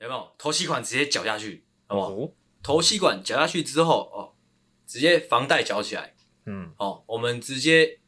[0.00, 0.32] 有没有？
[0.38, 2.08] 头期款直接缴下去，好不好？
[2.10, 4.32] 哦，头期款缴下去之后，哦，
[4.86, 6.14] 直接房贷缴起来，
[6.46, 7.98] 嗯哦，我们直接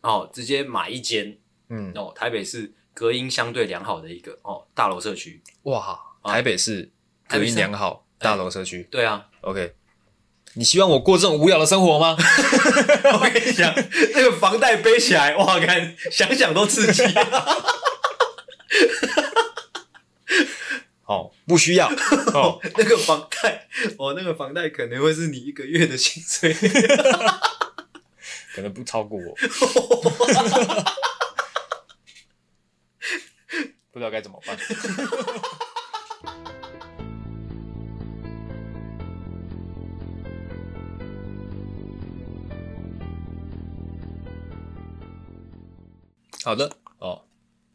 [0.00, 1.38] 哦，直接买一间
[1.68, 5.42] 嗯，哦，台北市隔音相对良好的一个哦大楼社区。
[5.64, 6.90] 哇，台北市
[7.28, 9.74] 台北市隔音良好大楼社区对啊，，OK。
[10.54, 12.14] 你希望我过这种无聊的生活吗？
[12.18, 13.72] 我跟你讲，
[14.14, 17.02] 那个房贷背起来，哇，看想想都刺激。
[21.12, 21.86] 哦，不需要
[22.32, 26.54] 哦， 那个房贷，哦，那个房贷可能会是你一个月的薪水。
[28.54, 29.34] 可能不超过我，
[33.92, 34.56] 不知道该怎么办。
[46.44, 47.24] 好的哦，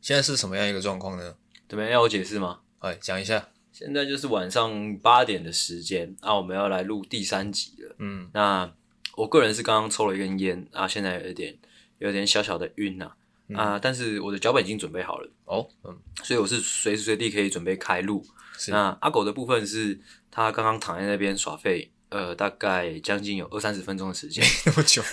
[0.02, 1.36] 现在是什么样一个状况呢？
[1.70, 1.92] 怎么样？
[1.94, 2.60] 要我解释吗？
[2.80, 3.50] 哎，讲一下。
[3.72, 7.96] 现在就是晚上八点的时间，那、啊、我们要来录第三集了。
[8.00, 8.72] 嗯那
[9.16, 11.56] 我个人是刚刚抽了一根烟啊，现在有一点
[12.00, 13.12] 有点小小的晕呐
[13.56, 18.26] 啊，但是我的脚本已经准备好了，哦，嗯，所以我是随时随地可以准备开录。
[18.70, 20.00] 那阿狗的部分是
[20.32, 25.04] 他刚刚躺在那边耍废，呃，大概将近有二三十分钟的时间， 那么久。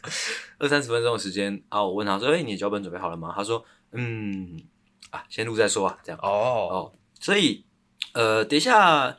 [0.58, 4.58] 二三十分钟的时间啊，我问他说：“哎、欸，你的脚本准备好了吗？”他说：“嗯，
[5.10, 6.28] 啊，先录再说啊，这样。”哦
[6.70, 7.64] 哦，所以
[8.12, 9.18] 呃，等一下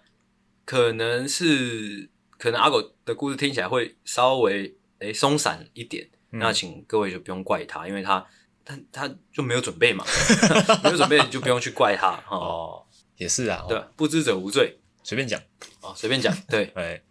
[0.66, 8.26] 可能是可能阿狗的故事听起来会稍微诶松散一点，嗯那请各位就不用怪他，因为他
[8.66, 10.06] 他他就没有准备嘛，
[10.84, 12.12] 没有准备就不用去怪他。
[12.30, 12.84] 哦，哦，
[13.18, 15.42] 也是啊，对，不知者无罪随便讲。
[15.82, 17.02] 哦，随便讲， 对哎，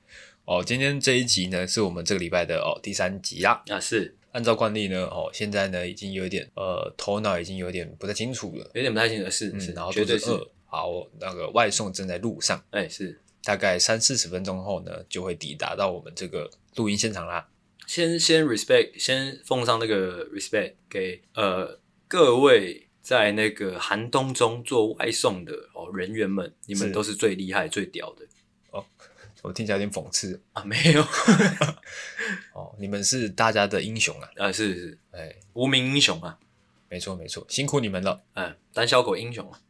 [0.45, 3.62] 哦，今天这一集呢，是我们这个礼拜的哦第三集啦。
[3.69, 10.50] 啊，是按照惯例呢，哦，现在呢已经有点呃头脑已经有点不太清楚了，有点不太清楚，是嗯，是，然后绝对是，肚子饿。
[10.67, 13.20] 好，那个外送正在路上，哎是。
[13.42, 17.48] 大概三四十分钟后呢，就会抵达到我们这个录音现场啦。
[17.86, 21.78] 先先 respect，先奉上那个 respect 给呃
[22.09, 28.26] 各位在那个寒冬中做外送的哦人员们，你们都是最厉害、最屌的
[28.72, 28.84] 哦
[29.43, 30.65] 我听起来有点讽刺啊！
[30.65, 31.00] 没有，
[32.53, 34.28] 哦，你们是大家的英雄啊！
[34.38, 36.37] 啊是是哎，无名英雄啊，
[36.88, 38.25] 没错没错，辛苦你们了。
[38.34, 39.60] 嗯，胆小狗英雄啊，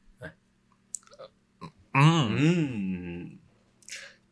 [1.99, 3.39] 嗯，嗯，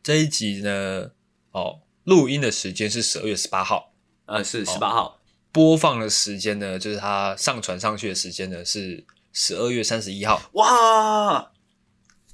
[0.03, 1.09] 这一集呢，
[1.49, 3.91] 哦，录音的时间是十二月十八号，
[4.27, 5.19] 呃是十八号，
[5.51, 10.39] 播放的时间呢，就是它上传上去的时间呢是十二月三十一号。
[10.53, 11.51] 哇，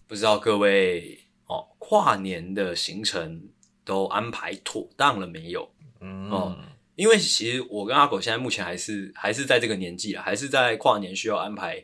[0.06, 3.50] 不知道各位哦跨年的行程
[3.86, 5.72] 都安排妥当了没有？
[6.02, 6.58] 嗯，哦
[6.96, 11.84] 因为其实我跟阿狗现在目前还是还是在这个年纪啊，还是在跨年需要安排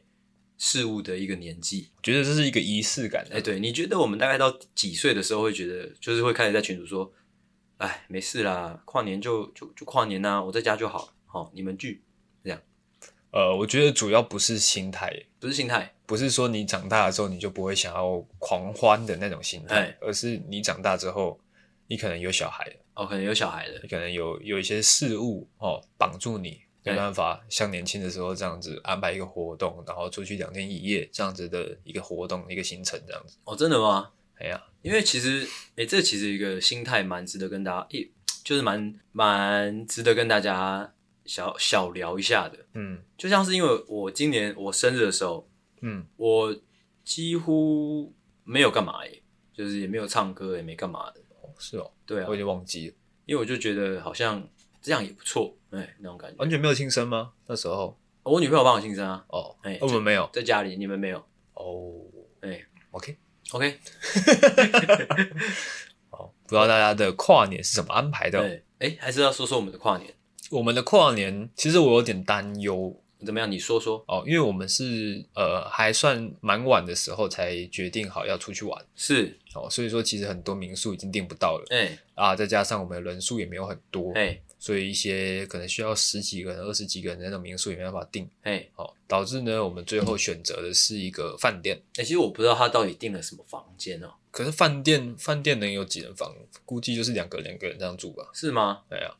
[0.57, 1.90] 事物的一个年纪。
[2.01, 3.25] 觉得这是一个仪式感。
[3.31, 7.12] 哎，对，你觉得我们大概到几岁的时候会觉得，就是会开始在群主说，
[7.78, 11.13] 哎，没事啦，跨年就就就跨年呐，我在家就好了。
[11.25, 12.03] 好，你们聚
[12.44, 12.62] 这样，
[13.31, 21.39] 呃，我觉得主要不是心态，不是心态，不是说你长大了之后你就不会想要狂欢的那种心态哎，而是你长大之后，
[21.88, 26.62] 你可能有小孩了，哦，可能有小孩的你，可能有有一些事物哦绑住你，
[26.92, 33.38] 没办法像年轻的时候这样子安排一个活动，然后出去两天一夜这样子的一个活动一个行程这样子。
[33.44, 34.12] 哦，真的吗？
[34.40, 38.12] 哎呀，因为其实，哎，这其实一个心态蛮值得跟大家，诶，
[38.44, 40.94] 就是蛮蛮值得跟大家
[41.25, 42.59] 小小聊一下的。
[42.74, 45.50] 嗯就像是因为我今年我生日的时候，
[45.81, 46.56] 嗯，我
[47.04, 51.19] 几乎没有干嘛耶，就是也没有唱歌，也没干嘛的。
[51.42, 54.48] 哦是哦，对啊我，有点忘记了，因为我就觉得好像
[54.88, 56.38] 这样也不错，哎，那种感觉。
[56.38, 57.34] 完全没有庆生吗？
[57.46, 61.18] 那时候我女朋友帮我庆生啊，哦，哎我们没有在家里，你们没有？
[61.56, 61.92] 哦
[62.40, 63.18] 哎，OK。
[63.52, 63.78] ，OK，
[66.09, 68.40] 好，不知道大家的跨年是怎么安排的？
[68.40, 70.09] 对，哎，还是要说说我们的跨年
[70.52, 73.52] 我们的跨年，其实我有点担忧怎么样？
[73.52, 74.04] 你说说。
[74.08, 91.81] 哦，因为我们是呃还算蛮晚的时候才决定好要出去玩是，哦，所以说其实很多民宿已经订不到了哎啊，再加上我们的人数也没有很多，哎所以一些可能需要十几个人、二十几个人的那种民宿也没办法订哎哦，导致呢我们最后选择的是一个饭店。
[91.98, 96.36] 哎，其实我不知道他到底订了什么房间哦，可是饭店饭店能有几人房？
[96.65, 98.30] 估计就是两个两个人这样住吧。
[98.33, 98.81] 是吗？
[98.89, 99.15] 对啊，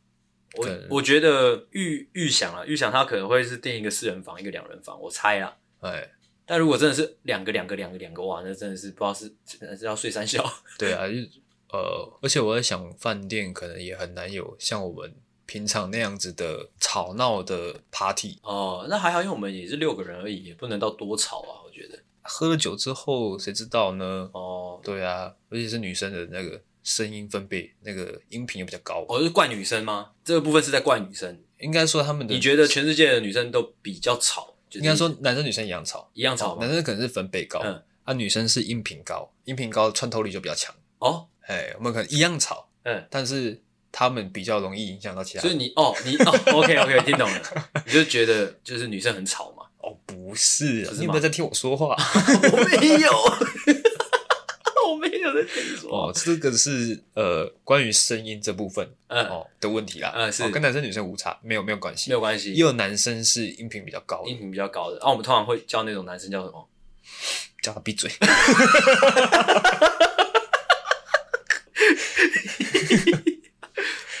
[0.56, 5.56] 我我觉得预预想啊，预想他可能会是订一个四人房，一个两人房，我猜啊。
[5.80, 6.10] 哎，
[6.44, 10.44] 但如果真的是两个两个两个两个哇，那真的是不知道是真的是要睡三觉。
[10.76, 11.14] 对啊，就
[11.70, 15.14] 呃，而且我在想，饭店可能也很难有像我们
[15.48, 21.64] 平常那样子的吵闹的 party 哦，那还好，因为我们也是六个人而已，也不能到多吵啊。
[21.64, 24.28] 我觉得喝了酒之后谁知道呢？
[24.34, 29.06] 哦，对啊，而且是女生的那个声音分贝，那个音频也比较高。
[29.08, 30.10] 哦，是怪女生吗？
[30.22, 31.42] 这个部分是在怪女生。
[31.60, 34.54] 应该说他们的，你觉得全世界的女生都比较吵？
[34.68, 36.58] 就是、应该说男生女生一样吵，一样吵、哦。
[36.60, 40.74] 男生可能是分贝高，嗯，啊，女生是音频高，音频高穿透力就比较强。
[40.98, 45.50] 哦，哎，我们可能一样吵，嗯，但是他们比较容易影响到其他人。
[45.50, 47.42] 所以你哦，你哦， OK OK，听懂了，
[47.86, 49.64] 你就觉得就是女生很吵嘛？
[49.78, 51.96] 哦，不是，是你有没有在听我说话？
[52.52, 53.10] 我没有。
[54.88, 62.52] 我没有在听说哦，这个是呃关于声音这部分嗯哦的问题啦，嗯是、哦、跟男生女生无差，没有没有关系，没有关系。
[62.54, 66.66] 也有男生是音频比较高，音频比较高的，然、啊、后我们通常会叫那种男生叫什么？
[67.62, 68.10] 叫他闭嘴。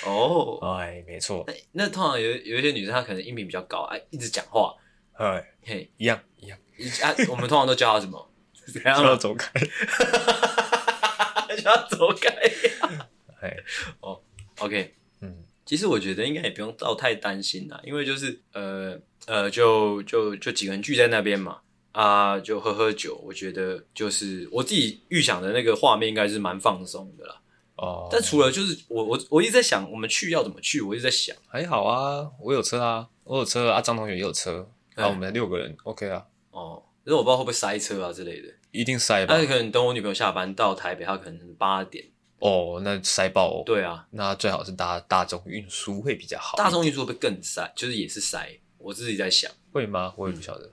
[0.08, 1.46] 哦，哎，没错。
[1.72, 4.74] 那通常有有一些女生，她可能音频比较高，哎，一直讲话，
[5.12, 6.58] 哎，嘿，一样一样。
[7.02, 8.24] 啊，我们通常都叫她什么？
[8.84, 9.50] 叫他走开，
[11.56, 12.28] 叫他走开。
[13.40, 13.56] 哎，
[14.00, 14.20] 哦
[14.58, 21.60] ，OK，嗯，其实我觉得应该也不用到太担心啦，因为就是呃呃，就就就几个人聚在那边嘛，
[21.92, 23.16] 啊，就喝喝酒。
[23.24, 27.40] 我觉得就是我自己预想的那个画面，应该是蛮放松的啦。
[27.78, 30.80] 哦，但除了就是我我我一直在想，我们去要怎么去？
[30.80, 36.26] 我一直在想，还好啊，我有车啊，我有车啊，张同学也有车，啊，我们六个人，OK 啊。
[36.50, 38.48] 哦，可是我不知道会不会塞车啊之类的。
[38.72, 39.34] 一定塞吧？
[39.34, 42.04] 他可能等我女朋友下班到台北，她可能八点
[42.40, 43.62] 哦，那塞爆哦。
[43.64, 46.56] 对啊，那最好是搭大众运输会比较好。
[46.58, 47.72] 大众运输会更塞？
[47.76, 48.58] 就是也是塞。
[48.78, 50.12] 我自己在想，会吗？
[50.16, 50.72] 我也不晓得，嗯、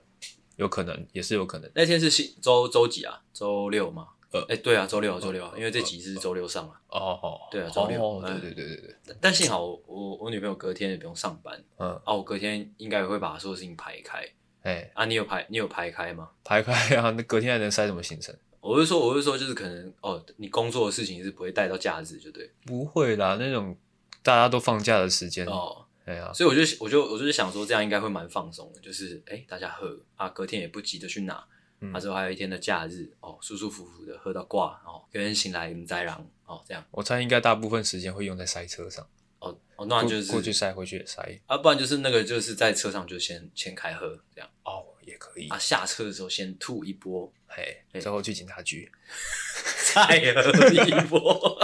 [0.56, 1.70] 有可能，也是有可能。
[1.74, 3.22] 那天是星周周几啊？
[3.32, 4.08] 周六吗？
[4.36, 6.74] 呃，哎、欸，对啊，周六啊，周六啊，呃、因为这集是周六上嘛。
[6.88, 8.02] 哦哦，对啊，周六。
[8.02, 9.16] 哦，对对对对对。
[9.20, 14.18] 但幸好我我，女朋友隔天也不用上班，嗯，啊，我隔天应该会把所有事情排开。
[14.62, 16.28] 哎、欸，啊，你有排你有排开吗？
[16.44, 18.34] 排开啊，那隔天还能塞什么行程？
[18.60, 22.50] 我是说，我是说，就是可能哦，你工作的事情是不会带到假日，就对。
[22.64, 23.76] 不会啦，那种
[24.24, 31.46] 大家都放假的时间哦，哎呀，所以我就我就我就是想说，这样应该会蛮放松的，就是哎、欸，大家喝啊，隔天也不急着去拿，
[31.80, 36.84] 嗯、啊，之后还有一天的假日哦，舒舒服服的喝到挂哦，隔天醒来你再让哦，这样。
[36.90, 39.06] 我猜应该大部分时间会用在塞车上。
[39.38, 44.84] 哦哦，那就是过去塞，回去也塞啊，不然就是那个就是在车上就先先开喝这样哦。
[45.06, 48.90] 也可以啊，下车的时候先吐一波，嘿，之后去警察局
[49.94, 51.56] 再喝一波，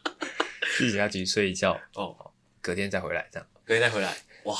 [0.78, 2.32] 去警察局睡一觉 哦，
[2.62, 4.56] 隔天再回来，这样隔天再回来，哇，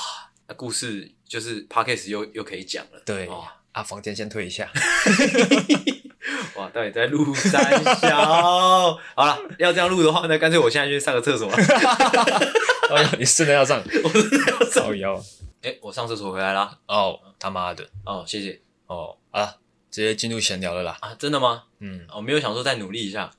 [0.47, 3.27] 那故事就是 Podcast 又又可以讲了，对，
[3.71, 4.69] 啊，房间先退一下，
[6.55, 8.17] 哇，到底在录三小？
[9.15, 11.47] 好了，要这样录的话，那干脆我现在去上个厕所。
[12.89, 13.81] 哦，你真的要上？
[14.03, 15.15] 我真的要上腰。
[15.61, 16.77] 哎、欸，我上厕所回来啦！
[16.87, 17.87] 哦，他妈的！
[18.03, 18.59] 哦，谢谢。
[18.87, 19.55] 哦，啊，
[19.89, 20.97] 直接进入闲聊了啦！
[21.01, 21.63] 啊，真的吗？
[21.79, 23.31] 嗯，我没有想说再努力一下。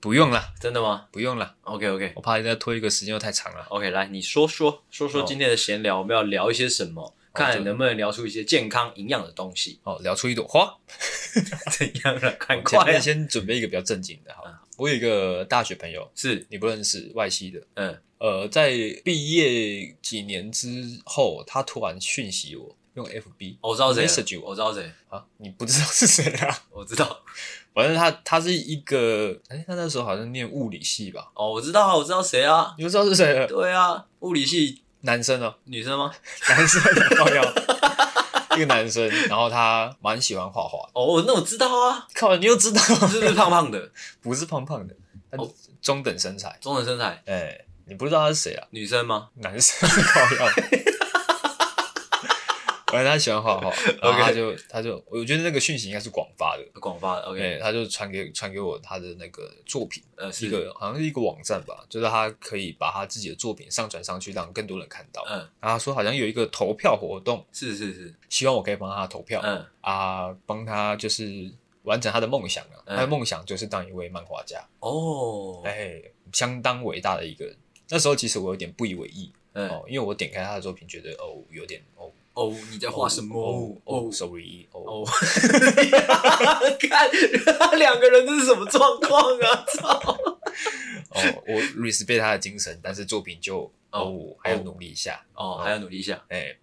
[0.00, 1.06] 不用了，真的吗？
[1.10, 1.54] 不用了。
[1.62, 3.66] OK OK，我怕你再拖一个时间又太长了。
[3.68, 7.14] OK，来，你说说说说今天的闲聊，哦、我们要聊一些什么？
[7.34, 9.78] 看能不能聊出一些健康营养的东西。
[9.82, 10.72] 哦，聊出一朵花？
[11.76, 12.34] 怎样了？
[12.38, 12.98] 快快、啊！
[13.00, 14.44] 先准备一个比较正经的，好。
[14.46, 17.60] 嗯、我有一个大学朋友，是你不认识，外系的。
[17.74, 17.98] 嗯。
[18.18, 18.70] 呃，在
[19.04, 25.22] 毕业几年之后，他突然讯息我用 FB，我知道谁，message 我，我知道谁啊？
[25.36, 26.62] 你不知道是谁啊？
[26.70, 27.20] 我知道，
[27.74, 31.30] 反正他他是一个，哎，他那时候好像念物理系吧？
[31.34, 32.74] 哦，我知道，我知道谁啊？
[32.78, 33.46] 你不知道是谁了？
[33.46, 36.12] 对啊，物理系男生哦，女生吗？
[36.48, 36.82] 男生，
[37.16, 37.42] 靠腰，
[38.56, 40.78] 一个男生，然后他蛮喜欢画画。
[40.92, 43.90] 哦，那我知道啊，靠，你又知道，是不是胖胖的？
[44.22, 44.94] 不是胖胖的，
[45.32, 45.48] 哦，
[45.80, 47.60] 中等身材，中等身材，哎。
[47.86, 48.66] 你不知道他是谁啊？
[48.70, 49.28] 女生吗？
[49.34, 50.50] 男生，靠腰。
[52.94, 53.68] 反正他喜欢画画，
[54.00, 57.22] 然后他就.他就，我觉得那个讯息应该是广发的，广发的。
[57.22, 65.24] OK，他就传给传给我他的那个作品，呃，是一个好像是一个网站吧，就是他可以把他自己的作品上传上去，让更多人看到。
[65.28, 71.50] 嗯，然后他说好像有一个投票活动，是是是，希望我可以帮他投票，嗯啊，帮他就是
[71.82, 74.64] 完成他的梦想啊，嗯、他的梦想就是当一位漫画家。
[74.78, 76.00] 哦，哎，
[76.32, 77.56] 相当伟大的一个人。
[77.88, 83.34] 那时候其实我有点不以为意，嗯、哦，因为我点开他的作品，觉得哦，有点哦哦，你在画什么？
[83.40, 85.04] 哦哦，sorry，哦，哦。
[86.88, 87.10] 看
[87.78, 89.64] 两个人这是什么状况啊？
[89.68, 90.18] 操！
[91.10, 96.56] 哦，我 respect 他的精神，但是作品就哦，还要努力一下，哦，还要努力一下，哎，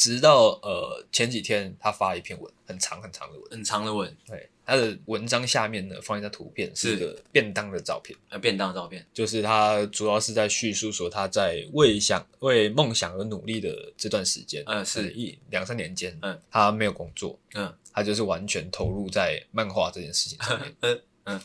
[0.00, 4.16] 直到呃前几天，他发了一篇文，很长很长的文，很长的文。
[4.26, 8.18] 对，他的文章下面呢放一张图片，是一个便当的照片。
[8.30, 14.62] 呃，便当的照片，就是他主要是在叙述说他在为想为梦想而努力的这段时间。
[14.64, 20.74] 嗯，是一两三年间，嗯，他没有工作，嗯，他就是完全投入在漫画这件事情上面。
[20.80, 21.40] 嗯嗯。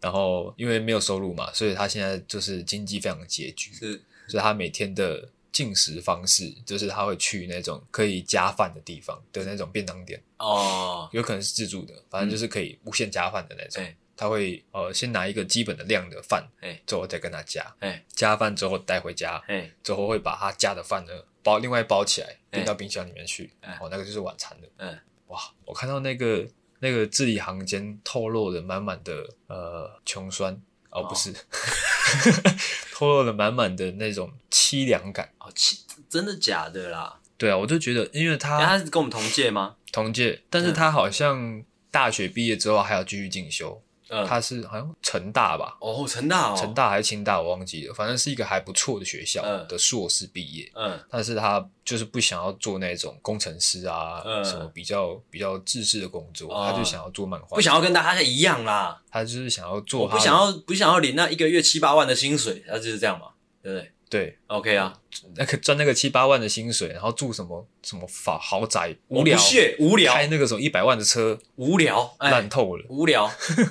[0.00, 3.72] 然后因为没有收入嘛，所以他现在就是经济非常拮据。
[3.72, 4.02] 是。
[4.28, 13.82] 所以他每天的进食方式，就是他会去那种可以加饭的地方的那种便当店哦，有可能是自助的，反正就是可以无限加饭的那种。
[13.82, 24.68] 嗯、他会呃先拿一个基本的量的饭，哎，之后再跟他加，哎，加饭之后带回家，哎，之后会把他加的饭呢包另外包起来，丢到冰箱里面去，哦，那个就是晚餐的。
[24.76, 24.98] 嗯，
[25.28, 26.46] 哇，我看到那个
[26.80, 30.60] 那个字里行间透露的满满的呃穷酸。
[30.96, 31.32] 哦，不是，
[32.92, 35.30] 透露了满满的那种凄凉感。
[35.38, 37.18] 哦，凄，真的假的啦？
[37.36, 39.76] 对啊，我就觉得，因为他他是跟我们同届吗？
[39.92, 43.82] 同届，但是他好像大学毕业之后还要继续进修。
[44.08, 45.76] 嗯，他是好像成大吧？
[45.80, 50.70] 哦，成大哦，成大还是清大，我忘记了，反正是一个还不错的学校的硕士毕业。
[50.74, 59.02] 嗯，但是他就是不想要做那种工程师啊，嗯、什么比较比较制式的工作，嗯、他就想要做漫画，不想要跟大家一样啦。
[59.10, 63.28] 他就是想要做，不想要不想要领那一个月七八万的薪水，他就是这样嘛，
[63.62, 63.92] 对不对？
[64.08, 64.96] 对，OK 啊，
[65.34, 69.36] 那个赚那个七八万的薪水，然后住什么什么法豪宅，无聊，
[69.80, 73.28] 无聊，开那个什么一百万的车，无聊，烂、欸、透了，无聊。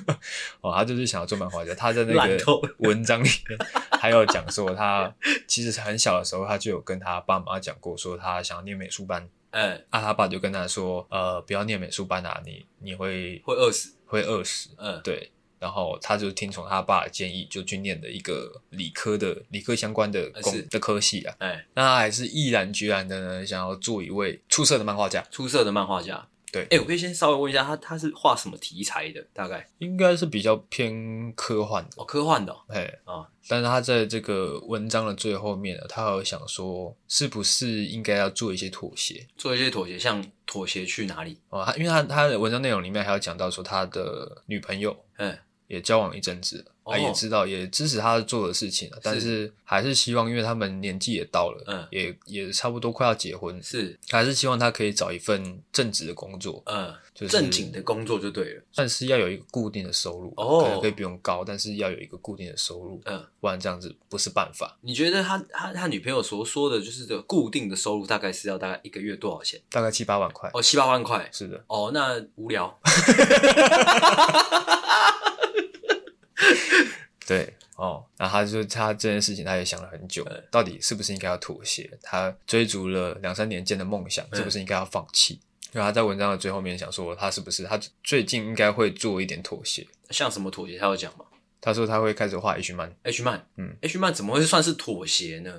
[0.60, 1.74] 哦，他就是想要做漫画家。
[1.74, 3.58] 他在那个文章里面
[3.92, 5.10] 还有讲说，他
[5.48, 9.26] 其实很小的时候，他就有跟他爸妈讲过，说他想要念美术班。
[9.52, 14.68] 嗯，啊，他爸就跟他说，呃，不要念美术班啊，你你会会饿死，会饿死。
[14.76, 15.32] 嗯，对。
[15.66, 21.34] 然后他就听从他爸的建议，就去念了一个理科的理科相关的工的科系啊。
[21.38, 25.20] 哎，那他还是毅然决然的呢，想要做一位出色的漫画家。
[25.28, 26.68] 出色的漫画家，对。
[26.70, 29.20] 哎，我可以先稍微问一下，他他是画什么题材的？
[29.32, 32.56] 大概应该是比较偏科幻的哦，科幻的。
[32.68, 39.26] 哎啊，但是他在这个文章的最后面呢，他有想说，是不是应该要做一些妥协？
[39.36, 41.36] 做一些妥协，像妥协去哪里？
[41.48, 45.36] 哦，他因为他他的文章内容里面还有讲到说，他的女朋友，嗯。
[45.68, 49.52] 也交往一阵子了，他、哦、也知道，也支持他做的事情了，但是。
[49.68, 64.78] 还是希望，因为他们年纪也到了，嗯，也也差不多快要结婚，是，还是希望他可以找一份正职的工作，嗯，就是正经的工作就对了，但是要有一个固定的收入，哦，可能可以不用高，但是要有一个固定的收入，嗯，不然这样子不是办法。
[64.82, 69.60] 你觉得他他他女朋友所说的就是这固定的收入大概是要大概一个月多少钱？
[69.68, 72.78] 大概七八万块，哦，七八万块，是的，哦，那无聊。
[77.26, 81.90] 对 哦，然后他就他这件事情，他也想了很久，到底是不是应该要妥协？
[82.02, 85.40] 他追逐了两三年间的梦想，是不是应该要放弃？
[85.72, 89.86] 因为他在文章的最后面想说，他是不是他最近应该会做一点妥协？
[90.10, 90.78] 像什么妥协？
[90.78, 91.24] 他有讲吗？
[91.60, 95.52] 他说他会开始画 H 漫，H 漫，嗯，H 漫怎么会算是妥协呢？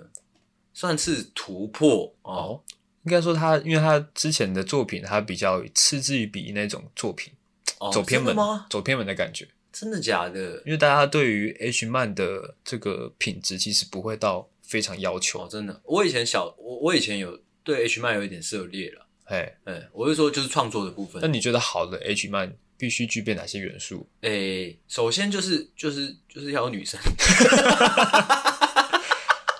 [0.73, 2.33] 算是突破哦。
[2.33, 2.63] 哦
[3.03, 7.31] 应该说他，因为他之前的作品，他比较嗤之以鼻那种作品，
[7.79, 8.35] 哦、走偏门？
[8.69, 9.47] 走偏门的感觉。
[9.79, 10.61] 真的假的？
[10.65, 15.43] 因为大家对于 H 漫的这个品质其实不会到非常要求。
[15.43, 19.05] 哦，真的，我以前小我我以前有对 H 漫有一点涉猎了。
[19.25, 21.21] 哎哎，我是说就是创作的部分。
[21.21, 24.09] 那你觉得好的 H 漫必须具备哪些元素？
[24.21, 26.99] 哎，首先就是就是就是要有女生。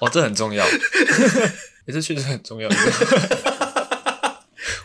[0.01, 0.65] 哦，这很重要。
[1.85, 2.67] 也这确实很重要。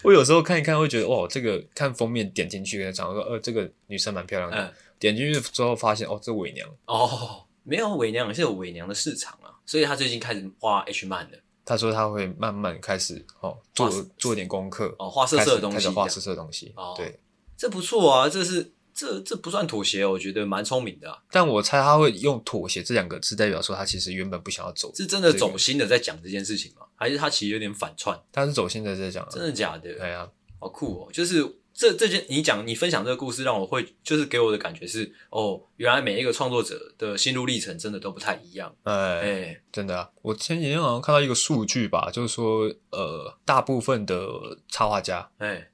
[0.02, 4.58] 我有时候看一看，会觉得哇，这个看封面点进去，跟他讲说，呃，这个女生蛮漂亮的。
[4.58, 4.72] 嗯
[5.02, 11.36] 点进去之后发现哦，这伪娘哦，没有伪娘，是有伪娘的市场啊，所以他最近开始画 H 漫的。
[11.64, 16.72] 他说他会慢慢开始哦，做做点功课哦，画色色的东西，开始画色色的东西。
[16.76, 17.18] 哦，对，
[17.56, 21.18] 这不错啊，这是这这不算妥协，我觉得蛮聪明的啊。
[21.32, 26.86] 但我猜他会用妥协这两个字，代表说他其实原本不想要走，是真的走心的在讲这件事情吗？
[26.94, 28.16] 还是他其实有点反串？
[28.30, 29.92] 他是走心的在讲，真的假的？
[29.94, 30.30] 对啊，
[30.60, 31.56] 好酷哦，就是。
[31.82, 38.72] 这这件你讲你分享这个故事，让我会就是给我的感觉是哦，原来每一个创作者的心路历程真的都不太一样。
[38.84, 40.08] 哎，哎真的啊！
[40.22, 44.24] 我前几天好像看到一个数据吧，就是说呃，大部分的
[44.68, 45.72] 插画家，哎，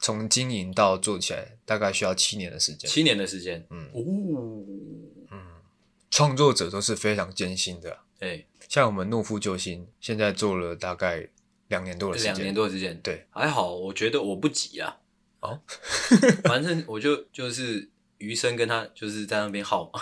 [0.00, 2.88] 从经营到做起来，大概需要七年的时间。
[2.88, 3.98] 七年的时间，嗯，哦，
[5.32, 5.40] 嗯，
[6.08, 7.98] 创作者都是非常艰辛的。
[8.20, 11.28] 哎，像我们诺夫救星，现在做了大概
[11.66, 14.98] 两年多的时间，两年多的时间，对，还好，我觉得我不急啊。
[15.48, 15.60] 哦，
[16.44, 17.88] 反正我就就是
[18.18, 20.00] 余生跟他就是在那边耗嘛。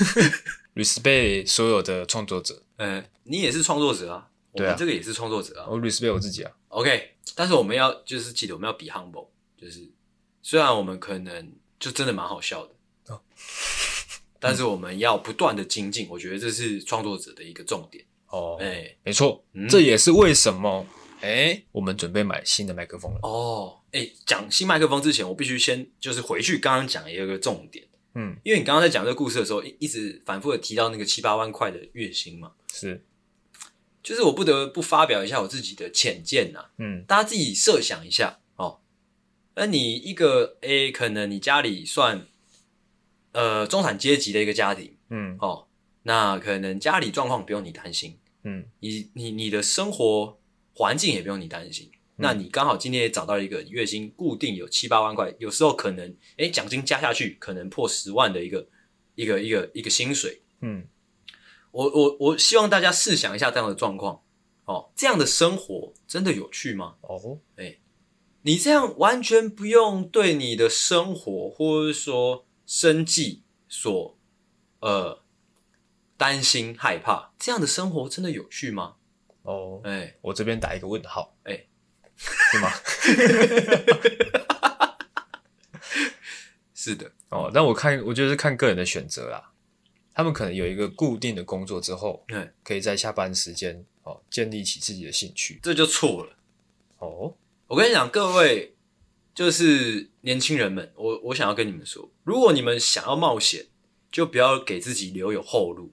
[0.74, 6.52] respect 所有的创作者，嗯，你也是创作者啊，我们这个也是创作者啊，我 respect 我自己啊。
[6.68, 9.90] OK，但是我们要就是记得我们要 be humble，就是
[10.42, 12.74] 虽然我们可能就真的蛮好笑的，
[13.14, 13.20] 哦、
[14.38, 18.04] 但是我们要不断的精进，我觉得这是创作者的一个重点。
[18.28, 20.86] 哦，哎、欸，没错、嗯，这也是为什么
[21.20, 23.20] 哎、欸，我们准备买新的麦克风了。
[23.22, 23.80] 哦，
[24.24, 27.86] 讲新麦克风之前，我必须先就是回去刚刚讲也有个重点。
[28.18, 33.04] 嗯，因为你刚刚在讲这个故事的时候，一一直反复的提到那个七八万块的月薪嘛，是，
[34.02, 38.80] 就是我不得不发表一下我自己的浅见呐，嗯，大家自己设想一下哦，
[39.54, 42.26] 那你一个 A，可能你家里算
[43.32, 45.66] 呃中产阶级的一个家庭，嗯，哦，
[46.04, 50.38] 那可能家里状况不用你担心，嗯，你你你的生活
[50.72, 51.90] 环境也不用你担心。
[52.18, 58.66] 那你刚好今天也找到一个月薪固定有七八万块，有时候可能诶奖金加下去可能破十万的一个
[59.14, 60.40] 一个一个一个薪水。
[60.60, 60.86] 嗯，
[61.72, 64.22] 我我我希望大家试想一下这样的状况
[64.64, 66.96] 哦，这样的生活真的有趣吗？
[67.02, 67.80] 哦，诶，
[68.40, 74.18] 你这样完全不用对你的生活或者说生计所
[74.80, 75.22] 呃
[76.16, 78.96] 担心害怕，这样的生活真的有趣吗？
[79.42, 81.68] 哦，诶，我这边打一个问号，诶。
[82.16, 82.70] 是吗？
[86.74, 89.50] 是的哦，但我看，我觉得是看个人的选择啦。
[90.14, 96.32] 他们可能有一个固定的工作之后，对，可以在下班时间哦建立起自己的兴趣，这就错了。
[96.98, 98.76] 哦，我跟你讲，各位
[99.34, 103.66] 就是年轻人们，我我想要跟你们说，如果你们想要冒险，
[104.10, 105.92] 就不要给自己留有后路。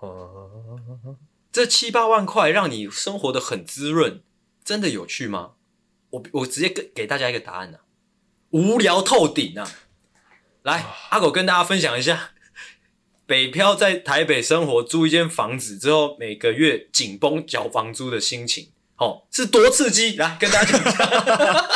[0.00, 1.18] 哦，
[1.50, 4.22] 这七八万块让你生活得很滋润。
[4.64, 5.52] 真的有趣吗？
[6.10, 7.80] 我我直接给给大家一个答案啊，
[8.50, 9.66] 无聊透顶啊！
[10.62, 12.32] 来，阿狗跟大家分享一下，
[13.24, 20.16] 北漂在台北生活，租一间房子之后，每个月紧绷缴房租的心情，哦，是多刺激！
[20.16, 21.02] 来跟大家讲一下，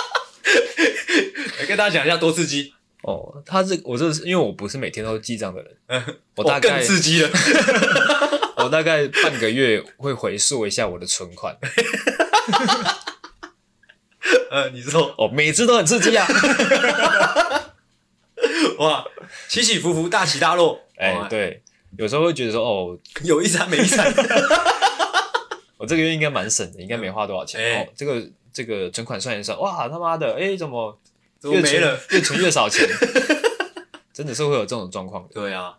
[1.58, 2.74] 来跟大家讲一下多刺激
[3.04, 3.42] 哦。
[3.46, 7.30] 他这我这是因为我不是每天都记账的人，嗯， 我大概、哦、更刺激了，
[8.62, 11.56] 我大概半个月会回溯一下我的存款。
[14.50, 16.26] 呃，你说哦，每次都很刺激啊！
[18.78, 19.04] 哇，
[19.48, 20.80] 起起伏伏，大起大落。
[20.96, 21.62] 哎、欸，对，
[21.96, 24.12] 有时候会觉得说，哦， 有一餐没一餐。
[25.78, 27.60] 我这个月应该蛮省的，应该没花多少钱。
[27.60, 30.98] 欸、哦，这个这个存款算一算，哇，他妈的，哎、欸，怎么
[31.42, 32.88] 越存越存越少钱？
[34.12, 35.28] 真的是会有这种状况。
[35.32, 35.76] 对啊，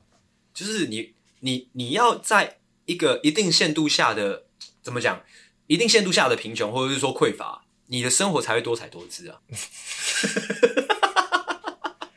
[0.53, 4.43] 就是你你你要在一个一定限度下的，
[4.81, 5.21] 怎么讲？
[5.67, 9.39] 一定限度下的贫穷，或者是说匮乏，你的生活才会多彩多姿啊。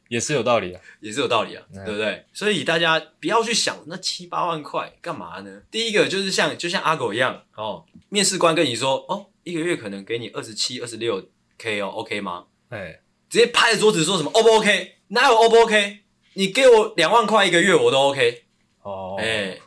[0.08, 2.26] 也是有道理啊，也是有道理啊，对不对？
[2.32, 5.62] 所以大家不要去想那七八万块干嘛呢？
[5.70, 12.46] 第一个就是像就像阿狗一样哦，面试官跟你说哦，一个月可能给你二十七、二十六 K 哦，OK 吗？
[12.70, 14.96] 哎，直接拍着桌子说什么 O 不 OK？
[15.08, 16.00] 哪有 O 不 OK？
[16.34, 18.46] 你给我两万块一个月我都 OK。
[18.82, 19.60] 哦，哎，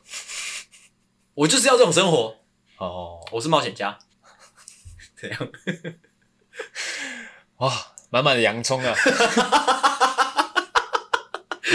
[1.36, 2.36] 我就是要这种生活。
[2.80, 3.98] 哦，我是冒险家，
[5.20, 5.50] 这样，
[7.58, 7.74] 哇，
[8.12, 8.94] 满满的洋葱啊！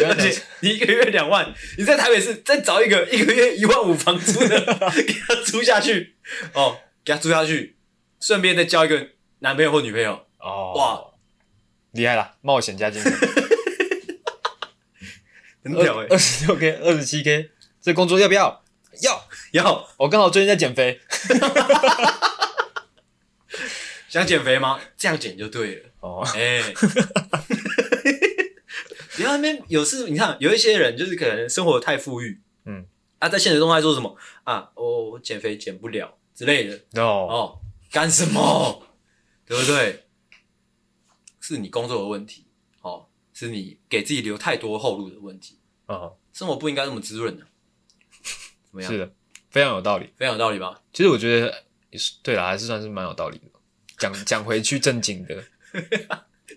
[0.06, 4.60] 而且你一个月两万，你在台北市再找一个一个月一万五房租的，
[5.04, 6.14] 给他租下去，
[6.54, 7.76] 哦，给他租下去，
[8.20, 9.08] 顺便再交一个
[9.40, 11.04] 男朋友或女朋友，哦，哇，
[11.90, 13.12] 厉害了，冒险家精神，
[15.64, 17.50] 很屌哎，二十六 K，二十七 K，
[17.82, 18.62] 这工作要不要？
[19.02, 21.00] 要要， 我刚好最近在减肥，
[24.08, 24.78] 想减肥吗？
[24.96, 25.88] 这样减就对了。
[26.00, 26.74] 哦，哎、欸，
[29.18, 32.86] 你看那边有事，你看有一些人就是可能生活太富裕，嗯，
[33.18, 34.70] 啊，在现实中在说什么啊？
[34.74, 37.02] 我我减肥减不了之类的。
[37.02, 38.86] 哦哦，干什么？
[39.46, 40.04] 对不对？
[41.40, 42.46] 是你工作的问题，
[42.82, 45.58] 哦，是你给自己留太多后路的问题。
[45.86, 47.44] 哦，生活不应该那么滋润的。
[48.70, 49.12] 怎么样是的，
[49.50, 50.80] 非常有道理，非常有道理吧？
[50.92, 53.44] 其实我觉得也是对啦，还是算是蛮有道理的。
[53.98, 55.34] 讲 讲回去正经的，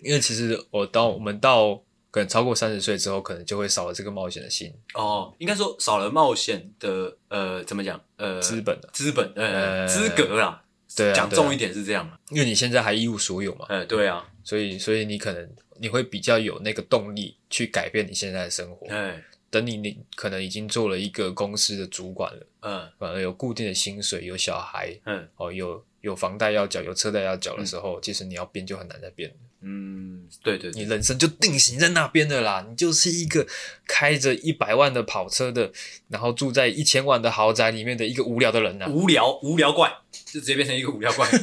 [0.02, 1.74] 因为其实我到我们到
[2.10, 4.72] 可能超过三十岁之后，可能就会少了这个冒险的心。
[4.94, 8.00] 哦，应该说少了冒险的呃，怎么讲？
[8.16, 10.62] 呃，资本的，资本，呃，资格啦。
[10.94, 12.08] 对啊，讲重一点是这样。
[12.30, 13.66] 因为你现在还一无所有嘛。
[13.70, 15.50] 呃，对啊，所以所以你可能
[15.80, 18.86] 你会比较有那个动力去改变你现在的生活。
[18.88, 19.20] 哎。
[19.52, 29.36] 等你你可能已经做了一个公司的主管了，嗯，反而有固定的薪水，有小孩，嗯，哦，有有房贷要缴，有车贷要缴的时候，嗯，其实你要变就很难再变了。
[29.60, 32.66] 嗯，对对，对，你人生就定型在那边的啦。
[32.66, 33.46] 你就是一个
[33.86, 35.70] 开着一百万的跑车的，
[36.08, 41.28] 然后住在一千万的豪宅里面的一个无聊的人呐，无聊无聊怪，就直接变成一个无聊怪。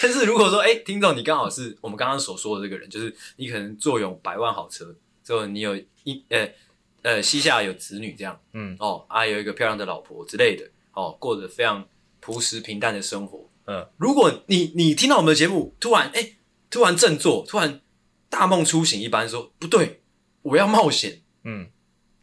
[0.00, 4.94] 但是如果说，哎、欸，听众你刚好是我们刚刚所说的这个人，就是你可能坐拥百万豪车，
[5.28, 6.48] 之后你有一呃
[7.02, 10.64] 呃膝下有子女这样，嗯哦啊有一个漂亮的老婆之类的，
[10.94, 11.86] 哦过着非常
[12.18, 16.36] 朴实平淡的生活，嗯，如果你你听到我们的节目，突然哎、欸、
[16.70, 17.82] 突然振作，突然
[18.30, 20.00] 大梦初醒一般说不对，
[20.40, 21.68] 我要冒险，嗯，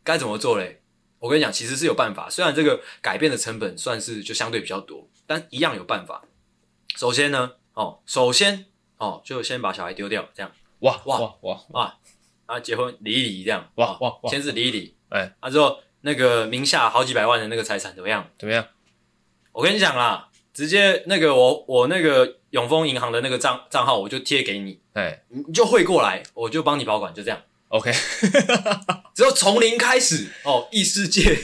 [0.03, 0.81] 该怎么做嘞？
[1.19, 6.25] 我跟你讲，其实是有办法，虽然这个改变的成本算是就相对比较多，但一样有办法。
[6.95, 7.51] 首先呢。
[7.75, 8.65] 哦，首先
[8.97, 11.99] 哦，就先把小孩丢掉，这样哇哇哇哇
[12.45, 18.29] 啊，啊，结婚离一离这样哇哇哇，先是离一离，哎，啊之后那个名下好几百万的那个财产怎么样？
[18.37, 18.65] 怎么样？
[19.51, 27.91] 我跟你讲啦，直接那个我我那个永丰银行的那个账账号我就贴给你，哎，你就汇过来，我就帮你保管，就这样，OK，
[29.15, 31.35] 只有从零开始哦，异世界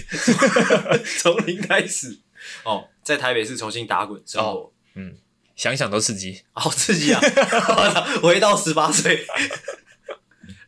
[1.19, 2.19] 从零开始
[2.63, 5.17] 哦，在台北市重新打滚生活，哦、嗯。
[5.53, 7.21] 想想都刺激，好刺激啊！
[8.23, 9.27] 回到十八岁，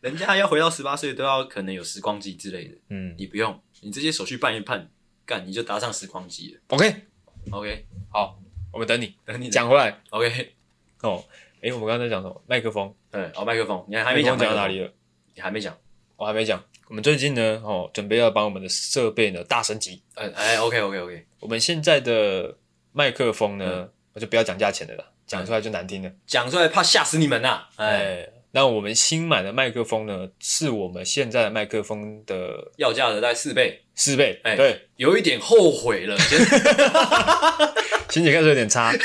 [0.04, 2.76] 人家要回到十八岁都要可能有时光机之类的。
[2.90, 4.86] 嗯，你不用，你这些手续办一办，
[5.24, 6.60] 干你就搭上时光机了。
[6.68, 8.38] OK，OK，好，
[8.70, 9.98] 我们等你，等你讲回来。
[10.10, 10.52] OK，
[11.00, 11.24] 哦，
[11.62, 12.44] 哎，我们刚才在讲什么？
[12.46, 14.92] 麦克风，对，哦，麦克风，你还还没讲讲到哪里了？
[15.34, 15.74] 你还没讲，
[16.16, 16.62] 我还没讲。
[16.88, 20.02] 我们最近呢，哦，准备要把我们的设备呢大升级。
[20.16, 22.58] 哎哎，OK，OK，OK，我们现在的
[22.92, 23.88] 麦克风呢？
[24.12, 27.68] 我就不要讲价钱的了，讲出来就难听了，讲出来怕吓死你们呐、啊！
[27.78, 36.16] 哎，那我们新买的麦克风呢，是我们现在的麦克风的要价的大概四倍，四倍，哎，对，有一点后悔了，
[38.08, 38.94] 心情 开始有点差。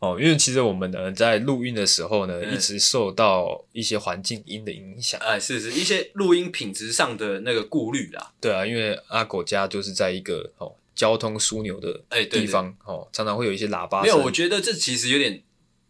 [0.00, 8.32] 哦，因为其实我们呢在录音的时候呢，嗯、一直受到一些环境音的影响，哎，是是，一些录音品质上的那个顾虑啦。
[8.40, 14.02] 对啊，因为阿狗家就是在一个哦交通枢纽的哎地方，哦，常常会有一些喇叭声。
[14.02, 15.42] 没有，我觉得这其实有点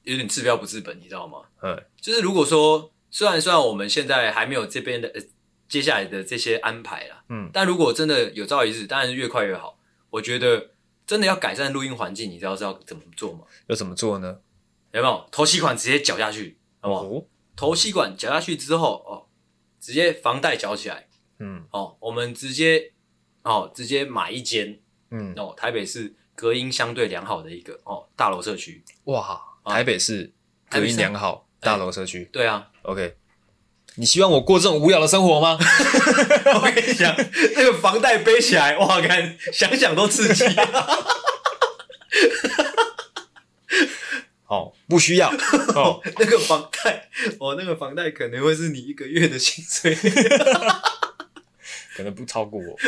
[0.05, 1.39] 有点治标不治本，你知道吗？
[1.63, 5.21] 嗯，就是如果说虽然虽然我们现在还没有这边的、呃、
[5.69, 9.81] 接下来的这些安排啦，嗯，但如果真的有朝一日，当然是越快越好。
[10.11, 10.71] 我觉得。
[11.09, 13.41] 真的要改善录音环境，你知道是要怎么做吗？
[13.69, 14.41] 要怎么做呢？
[14.93, 17.03] 有没有头吸管直接搅下去，好不好？
[17.05, 17.25] 哦、
[17.57, 19.25] 头吸管搅下去之后，哦，
[19.81, 22.93] 直接房贷搅起来，嗯，哦，我们直接，
[23.43, 30.33] 哦，直接买一间，嗯，哦，台北市隔音相对良好的一个哦大楼社区，哇，台北市
[30.71, 33.17] 隔音良好大楼社区，对啊，OK。
[33.95, 35.59] 你希望我过这种无聊的生活吗？
[35.59, 37.13] 我跟你讲，
[37.57, 40.45] 那个房贷背起来，哇，看想想都刺激。
[44.47, 45.29] 哦，不需要。
[45.75, 49.95] 哦，那个房贷，哦，那个房贷可能会是你一个月的薪水，
[51.97, 52.79] 可能不超过我。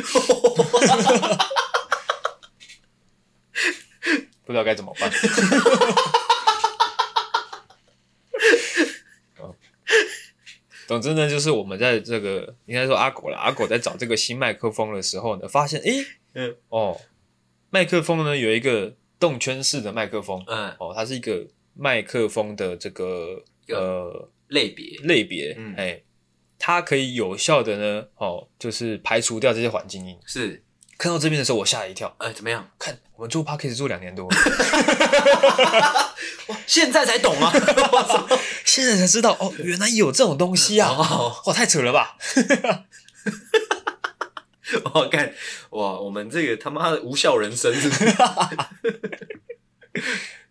[4.44, 5.10] 不知道该怎么办。
[10.86, 17.00] 总之呢，就是我们在这个应该说阿狗了，阿狗在找这个新麦克风的时候呢，发现诶，嗯，哦，
[17.70, 24.98] 麦克风呢有一个动圈式的麦克风，嗯，哦，它是一个麦克风的这个呃类别。
[25.04, 26.02] 类别，嗯，哎，
[26.58, 30.18] 它可以有效的呢，哦，就是排除掉这些环境音。
[30.26, 30.60] 是，
[31.00, 32.68] 看到这边的时候，我吓了一跳，哎，怎么样？
[32.78, 34.28] 看我们做 Podcast 做两年多。
[36.66, 37.50] 现在才懂啊！
[38.66, 40.90] 现在才知道哦，原来有这种东西啊！
[41.46, 42.18] 哇，太扯了吧！
[44.92, 45.32] 我看
[45.70, 48.14] 哇，我们这个他妈的无效人生是不是？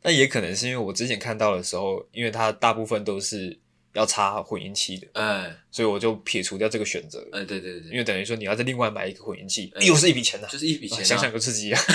[0.01, 3.59] 那也可能是因为我之前看到的时候，因为它大部分都是
[3.93, 7.19] 要插混音器的，哎，所以我就撇除掉这个选择。
[7.31, 11.81] 哎，对对对，因为等于说你要再另外买一个混音器，又是一笔钱呢，就是一笔钱，想想就刺激啊！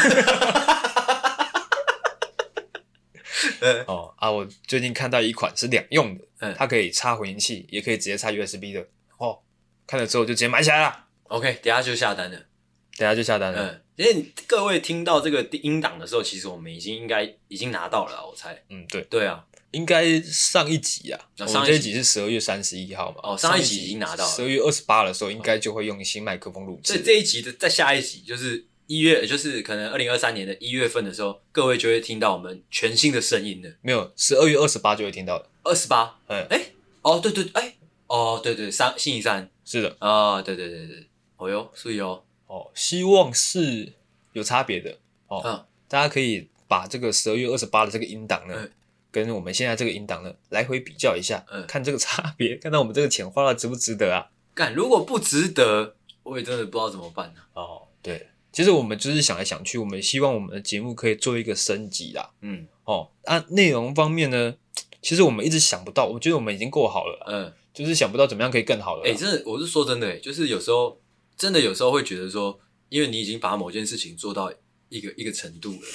[3.87, 4.31] 哦啊！
[4.31, 8.87] 我最近看到一款是两用的，嗯，它可以插混音器，也可以直接插 USB 的。
[9.17, 9.39] 哦，
[9.87, 11.07] 看了之后就直接买起来了。
[11.25, 12.37] OK，等下就下单了，
[12.99, 13.67] 等下就下单了。
[13.67, 18.63] 嗯，因为各位听到这个音档的时候，其实我们已经应该已经拿到了，我猜。
[18.69, 19.43] 嗯，对，对啊，
[19.75, 23.19] 应该上一集啊，上一集是十二月三十一号嘛。
[23.23, 26.93] 哦，上一集已经拿到了，十二月二十八的时候应该就会用新麦克风录制。
[26.93, 28.65] 所以这一集的在下一集就是。
[28.87, 33.71] 一月就是可能二零二三年的一月份的时候，各位就会听到我们全新的声音了。
[33.81, 35.49] 没有，十二月二十八就会听到的。
[35.63, 36.67] 二十八，哎哎，
[37.01, 37.77] 哦对对，哎
[38.09, 41.07] 哦对对，三星期三，是的啊，对对对对，
[41.39, 43.91] 哦哟，所以哦，哦，希望是
[44.35, 44.95] 有差别的
[45.29, 45.41] 哦。
[45.43, 48.69] 嗯，大家可以把这个十二月二十八的这个音档呢，
[49.15, 54.27] 跟我们现在这个音档呢来回比较一下，嗯，看这个差别，看到我们这个钱花了值不值得啊？
[54.53, 55.95] 干，如果不值得。
[56.25, 57.61] 我也真的不知道怎么办呢、啊。
[57.61, 62.31] 哦，对，其实我们就是想来想去，我们希望我们的节目可以做一个升级啦。
[62.41, 64.55] 嗯，哦，按、啊、内容方面呢，
[65.03, 67.27] 其实我们一直想不到，我觉得我们已经够好了。
[67.29, 69.03] 嗯，就是想不到怎么样可以更好了。
[69.05, 70.99] 哎、欸，真的，我是说真的，就是有时候
[71.37, 74.51] 真的有时候会觉得说，因为你已经把某件事情做到
[74.89, 75.89] 一个一个程度了，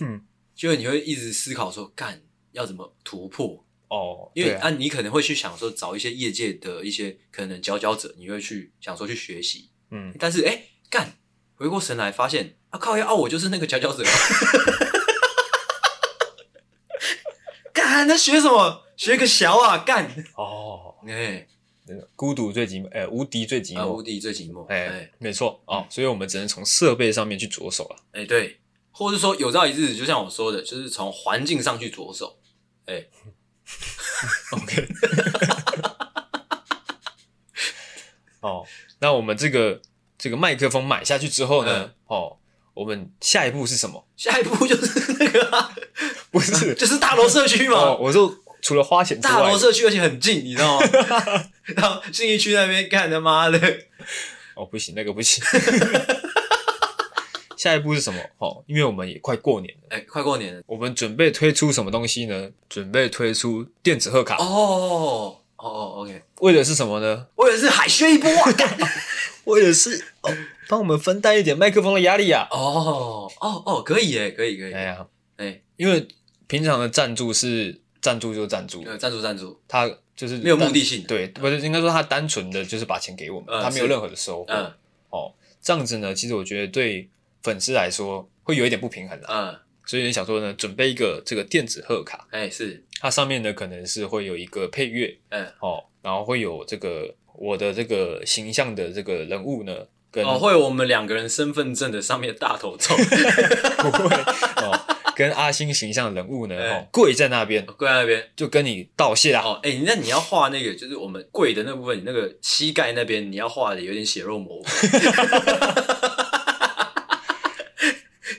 [0.00, 0.22] 嗯，
[0.54, 2.22] 就你会一直思考说，干
[2.54, 3.62] 要怎么突破。
[3.88, 11.16] 哦，因为啊，啊，你可能会去想说找一些业界的一些可能佼佼者，你会去想说去学习，嗯，但是哎，干
[11.54, 14.02] 回过神来发现啊靠呀啊，我就是那个佼佼者，
[17.72, 18.84] 干那学什么？
[18.96, 21.46] 学个小啊干哦， 哎，
[22.16, 28.58] 孤独最寂寞，哎，无敌最寂寞，啊、无敌最寂寞，哎，哎没错哦，所以我们只能从设备上面去着手了，哎，对，
[28.90, 32.38] 或者说有朝一日，就像我说的，就是从环境上去着手，
[32.86, 33.04] 哎。
[34.52, 34.88] OK，
[38.40, 38.66] 哦，
[39.00, 39.80] 那我们这个
[40.18, 41.84] 这个麦克风买下去之后呢？
[41.84, 42.36] 嗯、哦，
[42.74, 44.06] 我们下一步是什么？
[44.16, 45.74] 下一步就是那个、啊，
[46.30, 47.98] 不是，就是大楼社区嘛、哦。
[47.98, 50.86] 我就除了花钱，大楼社区而且很近，你知道吗？
[51.74, 53.58] 然后信义区那边干他妈的，
[54.54, 55.42] 哦，不行，那个不行。
[57.64, 58.20] 下一步是什么？
[58.36, 62.50] 哦，因为我们也快过年了，哎、欸，快过年了，我们准备推出什么东西呢？
[62.68, 64.36] 准备推出电子贺卡。
[64.36, 65.70] 哦哦哦
[66.02, 67.26] ，OK，为的是什么呢？
[67.36, 68.52] 为的是海削一波啊！
[69.44, 70.30] 为的是哦，
[70.68, 72.46] 帮我们分担一点麦克风的压力啊！
[72.50, 74.72] 哦哦哦，可以耶，可以可以。
[74.74, 75.06] 哎呀，
[75.38, 76.06] 哎，因为
[76.46, 84.52] 平常的赞助是赞助就赞助，赞助赞助，他就是没有目的性，对，不是应该说他单纯的就是把钱给我们，嗯、他没有任何的收获。
[84.52, 84.70] 嗯，
[85.08, 87.08] 哦，这样子呢，其实我觉得对。
[87.44, 89.54] 粉丝来说会有一点不平衡的，嗯，
[89.84, 92.82] 所以想说呢，准备一个这个电子贺卡，哎，是。
[93.00, 99.76] 它上面呢可能是会有一个配乐，嗯，哦，然后会有这个我的这个形象的这个人物呢，
[100.10, 102.96] 跟哦，会有我们两个人身份证的上面的大头照，
[103.76, 104.16] 不会
[104.64, 104.80] 哦，
[105.14, 108.26] 跟阿星形象的人物呢，哦，跪在那边，跪在那边。
[108.34, 114.64] 就跟你道谢啦，哦，哎，那你要画那个就是我们跪的那部分，你那个膝盖那边你要画的有点血肉模糊。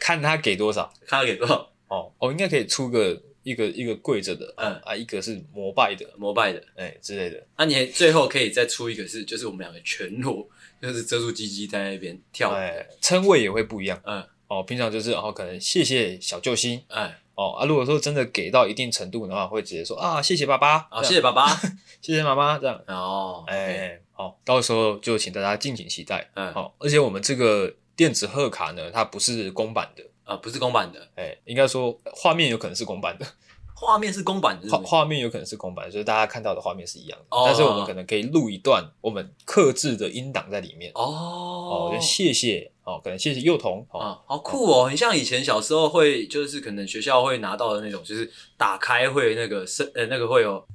[0.05, 1.67] 看他给多少，看他给多少？
[1.87, 4.71] 哦哦，应该可以出个一个一个跪着的，嗯。
[4.83, 7.43] 啊，一个是膜拜的，膜拜的，哎、欸、之类的。
[7.57, 10.47] 那、啊、你最后可以再出一个是，就是我们两个全裸，
[10.79, 14.23] 就是遮住鸡鸡在那边跳，哎，称谓也会不一样，嗯。
[14.47, 20.87] 哦，平常就是哦，可能谢谢小救星，哎哦啊，如果说真的给到一定程度的话，会直接说啊，谢谢爸爸。
[20.91, 21.47] 啊，谢谢爸爸，
[21.99, 22.79] 谢谢妈妈，这样。
[22.85, 26.53] 哦，哎、欸、好、哦，到时候就请大家敬请期待，嗯。
[26.53, 27.73] 好、哦，而且我们这个。
[27.95, 33.25] 电子贺卡呢，它不是公版的啊，不是公版的，哎、欸，应该说画面有可能是公版的，
[33.75, 50.65] 画面是公版的，画画面有可能是公版的，就是大家看到的画面是一样的，哦、但是我们可能可以录一段我们刻制的音档在里面，哦，哦，就谢谢，哦，可能谢谢幼童，哦、啊，好酷哦，很像以前小时候会，就是可能学校会拿到的那种，就是打开会那个是呃那个会有。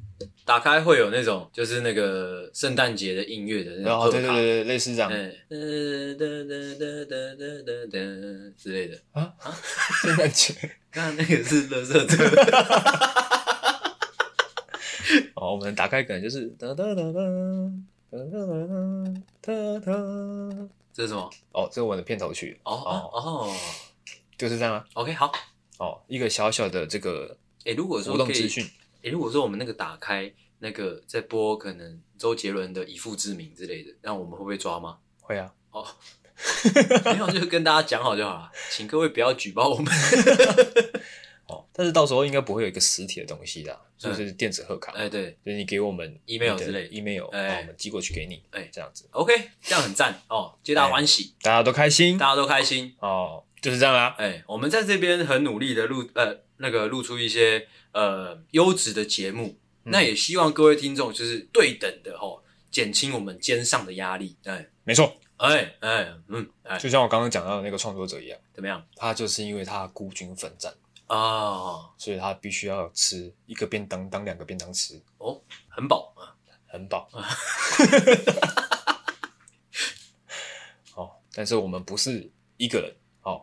[0.50, 7.14] 打开会有那种，就是那个圣诞节的音乐的那种，哦，对对对，类似这样，嗯，哒哒哒哒哒
[7.62, 7.94] 哒哒
[8.58, 8.98] 之类的。
[9.12, 9.32] 啊？
[9.38, 9.54] 啊，
[10.02, 10.52] 圣诞节，
[10.90, 12.24] 刚刚那个是垃圾车，
[15.38, 17.22] 哦，我们打开可能就是哒哒哒哒
[18.10, 18.44] 哒哒
[19.40, 19.52] 哒
[19.86, 21.30] 哒，这是什么？
[21.52, 23.54] 哦，这是我的片头曲，哦哦哦，
[24.36, 25.30] 就是这样啊？OK，好，
[25.78, 28.68] 哦，一个小小的这个，哎，如果说活动资讯。
[29.02, 34.98] 诶，如果说我们那个打开那个在播可能周杰伦的《以父之名》之类的，那我们会不会抓吗？
[35.20, 35.52] 会啊。
[35.70, 35.86] 哦，
[37.04, 39.86] 没有，就跟大家讲好就好了，请各位不要举报我们。
[41.46, 44.92] 哦，但是到时候应该不会有一个实体的东西的，就是电子贺卡。
[44.92, 48.42] 哎，对，就是你给我们 email 之类，email，哎，我们寄过去给你。
[48.50, 49.32] 哎，这样子，OK，
[49.62, 54.16] 这样很赞哦，皆大欢喜，大家都开心，大家都开心哦，就是这样啦。
[54.18, 57.68] 哎，我们在这边很努力的录，呃，那个录出一些。
[57.92, 64.36] 呃，优质的节目，嗯、那也希望各位听众就是对等的吼，减轻我们肩上的压力。
[64.44, 68.86] 哎，没错，哎哎嗯，哎，就像我刚刚讲到的那个创作者一样，怎么样？
[68.94, 70.72] 他就是因为他孤军奋战。
[71.06, 75.02] 啊，哦、所以他必须要吃一个便当当两个便当吃。
[75.18, 76.14] 哦，很饱。
[76.16, 76.30] 啊，
[76.68, 77.10] 很饱。
[80.94, 83.42] 哦，但是我们不是一个人，哦，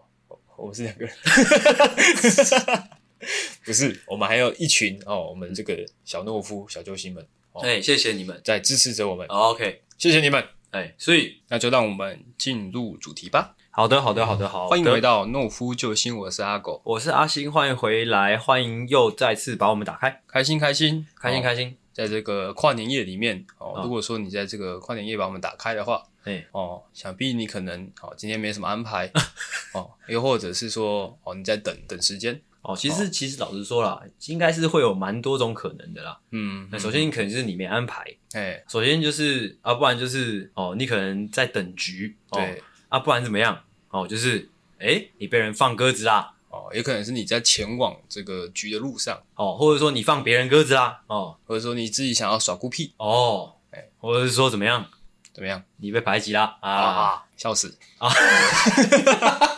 [0.56, 1.14] 我们是两个人。
[3.66, 9.26] 不是，我们还有一群哦，我们这个小懦夫、小救星们，哎、哦，谢谢你们在支持着我们。
[9.30, 10.44] 哦、OK，谢谢你们。
[10.72, 13.56] 哎，所以那就让我们进入主题吧。
[13.70, 14.68] 好的，好的，好的，好。
[14.68, 21.78] 欢迎回到懦夫救星，我是阿狗，我是阿星，欢迎回来，欢迎又再次把我们打开，开心，开心，开心，开心。
[21.94, 29.12] 在这个跨年夜里面哦，如果说你在这个跨年夜把我们打开的话，对哦，想必你可能哦今天没什么安排
[29.74, 32.76] 哦，又或者是说哦你在等等时间哦。
[32.76, 36.20] 其实、哦、其实老实说啦，应该是会有蛮多种可能的啦。
[36.32, 46.34] 嗯，那首先你可能就是你没安排，哎，首先就是啊，不然就是哦你可能在等局，哦、对啊，不然怎么样哦，就是哎你被人放鸽子啦。
[46.50, 54.88] 哦，也可能是你在前往这个局的路上，哦，或者说你放别人鸽子啦，哦，或者说你自己想要耍孤僻，哦，哎，或者是说怎么样，
[55.34, 58.10] 怎么样，你被排挤啦，啊，啊笑死啊！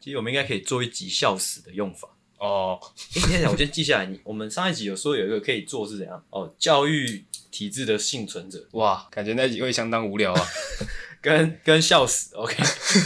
[0.00, 2.08] 其实我们应该可以做一集笑死的用法
[2.38, 2.80] 哦。
[3.16, 4.06] 哎，等下，我先记下来。
[4.06, 6.24] 你我们上一集有说有一个可以做是怎样？
[6.30, 8.66] 哦，教育体制的幸存者。
[8.72, 10.46] 哇，感觉那集会相当无聊啊。
[11.22, 12.56] 跟跟笑死，OK，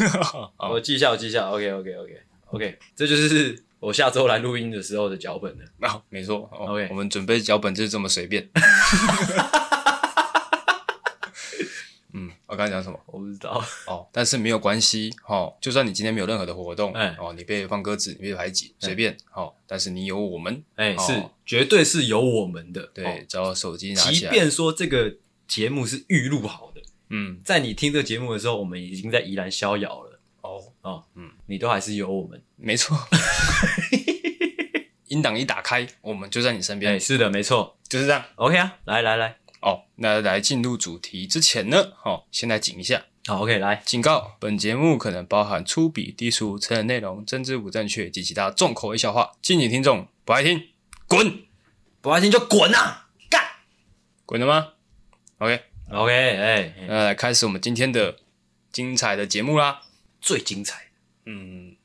[0.70, 5.64] 我记下，我记下，OK，OK，OK，OK，这就是我下周来录音的时候的脚本了。
[5.80, 8.48] 啊，没错，OK，我们准备脚本就是这么随便。
[12.46, 12.98] 嗯，我刚才讲什么？
[13.06, 13.64] 我不知道。
[13.86, 25.14] 哦，但是没有关系，哦，就算你今天没有任何的活动，哎，哦，你被放鸽子，你被排挤，随便，哦，但是你有我们，哎，是绝对是有我们的，对，只要手机拿起来，即便说这个
[25.48, 26.80] 节目是预录好的。
[27.10, 30.20] 嗯，在你听这个节目的时候，我们已经在宜兰逍遥了。
[30.40, 32.98] 哦哦，嗯，你都还是有我们，没错。
[35.08, 36.92] 音档一打开，我们就在你身边。
[36.92, 38.24] 哎，是的，没错，就是这样。
[38.34, 43.06] OK 啊，来来来，哦，那来进入主题之前呢，哦，先来警一下。
[43.26, 50.68] 好，OK，来警告，本节目可能包含粗鄙、低俗、成人内容、政治不正确及其他重口味笑话，敬请听众不爱听
[51.08, 51.44] 滚，
[52.02, 53.42] 不爱听就滚啊，干，
[54.26, 54.74] 滚了吗
[55.38, 55.62] ？OK。
[55.90, 58.16] OK，哎，那来开始我们今天的
[58.70, 59.82] 精彩的节目啦，
[60.20, 60.88] 最精彩。
[61.24, 61.76] 嗯，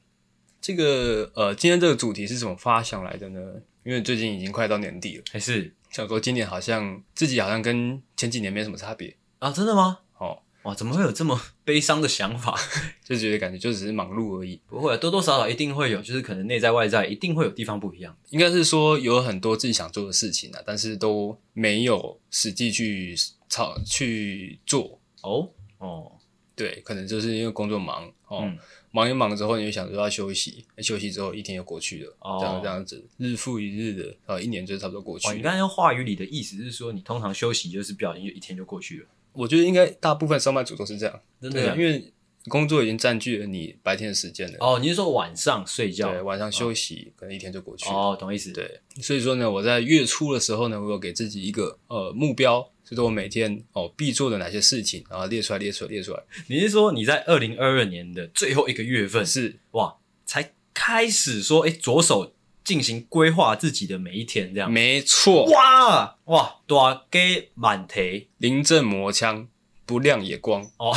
[0.69, 3.39] 这个呃，今天这个主题是怎么发想来的呢？
[3.83, 9.51] 因为最近已经快到年底了，还是想说今年好像自己好像跟前几年没什么差别啊？
[9.51, 9.97] 真的吗？
[10.19, 12.55] 哦，哇，怎么会有这么 悲伤的想法？
[13.03, 14.61] 就觉得感觉就只是忙碌而已。
[14.67, 18.15] 不会，多多少少一定会有，就是可能内在外在一定会有地方不一样。
[18.29, 23.15] 应该是说有很多自己想做的事情啊，但是都没有实际去。
[23.51, 26.11] 操，去做哦哦，
[26.55, 28.55] 对，可能就是因为工作忙哦，嗯、
[28.91, 35.33] 忙一忙之后，你就想说要休息，休息之后一天又过去了，哦、这样这样子，日复一日的，呃一年就差不多过去了。
[35.35, 39.07] 你刚才用话语里的意思是说，你通常休息就是不小心就一天就过去了？
[39.33, 42.11] 我觉得应该大部分上班族都是这样，真的，因为
[42.45, 44.57] 工作已经占据了你白天的时间了。
[44.59, 46.11] 哦，你是说晚上睡觉？
[46.11, 47.95] 对，晚上休息，哦、可能一天就过去了。
[47.95, 48.51] 哦，懂意思？
[48.51, 52.71] 对，所以说呢，我在月初的时候呢，我有给自己一个呃目标。
[52.89, 56.23] 就是我每天哦必做的哪些事情，然后列出来，列出来，列出来。
[56.47, 64.71] 你是说你在二零二二年的最后一个月份是哇，才开始说哎，着手进行规划自己的每一天这样？
[64.71, 65.45] 没错。
[65.51, 69.47] 哇哇，大鸡满蹄，临阵磨枪，
[69.85, 70.91] 不亮也光哦。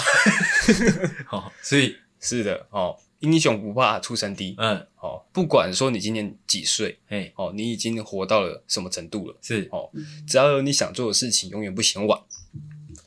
[1.27, 2.97] 好， 所以是的哦。
[3.23, 9.91] 英雄不怕出身低，嗯，哦，不管说你今年几岁，哎，哦，你已经活到了什么程度了，是，哦，
[10.27, 12.21] 只要有你想做的事情，永远不嫌晚。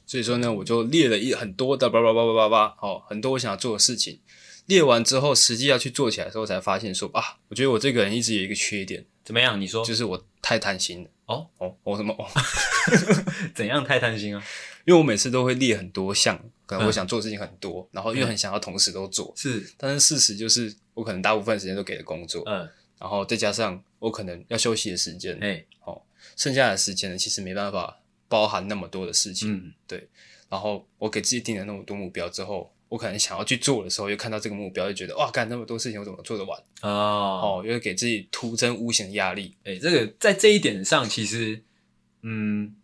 [0.07, 4.19] 所以说呢，我就列了一很多的叭叭叭叭叭叭，哦，很多我想要做的事情。
[4.67, 9.59] 列完之后，实际要去做起来的时候，才发现说啊，我觉得我这个人一直有一个缺点，怎么样？
[9.59, 11.09] 你说，就是我太贪心了。
[11.25, 12.13] 哦哦，我什么？
[12.17, 12.25] 哦，
[13.53, 14.43] 怎样太贪心啊？
[14.85, 19.31] 因为我每次都会列很多项，可能我想做的事情很多，嗯、然后又很想要同时都做。
[19.35, 22.67] 是，但是事实就是我可能大部分时间都给了工作，嗯，
[22.99, 26.01] 然后再加上我可能要休息的时间，哎、欸，哦，
[26.35, 30.07] 剩下的时间呢，其实没办法包含那么多的事情，嗯，对。
[30.49, 36.59] 然后我给自己定了那么多目标之后，我可能想要去做的时候，又看到这个目标，就觉得哇，干那么多事情，我怎么做得完？
[36.81, 39.55] 哦，哦，又给自己徒增无形的压力。
[39.63, 41.61] 哎、欸，这个在这一点上，其实，
[42.21, 42.75] 嗯。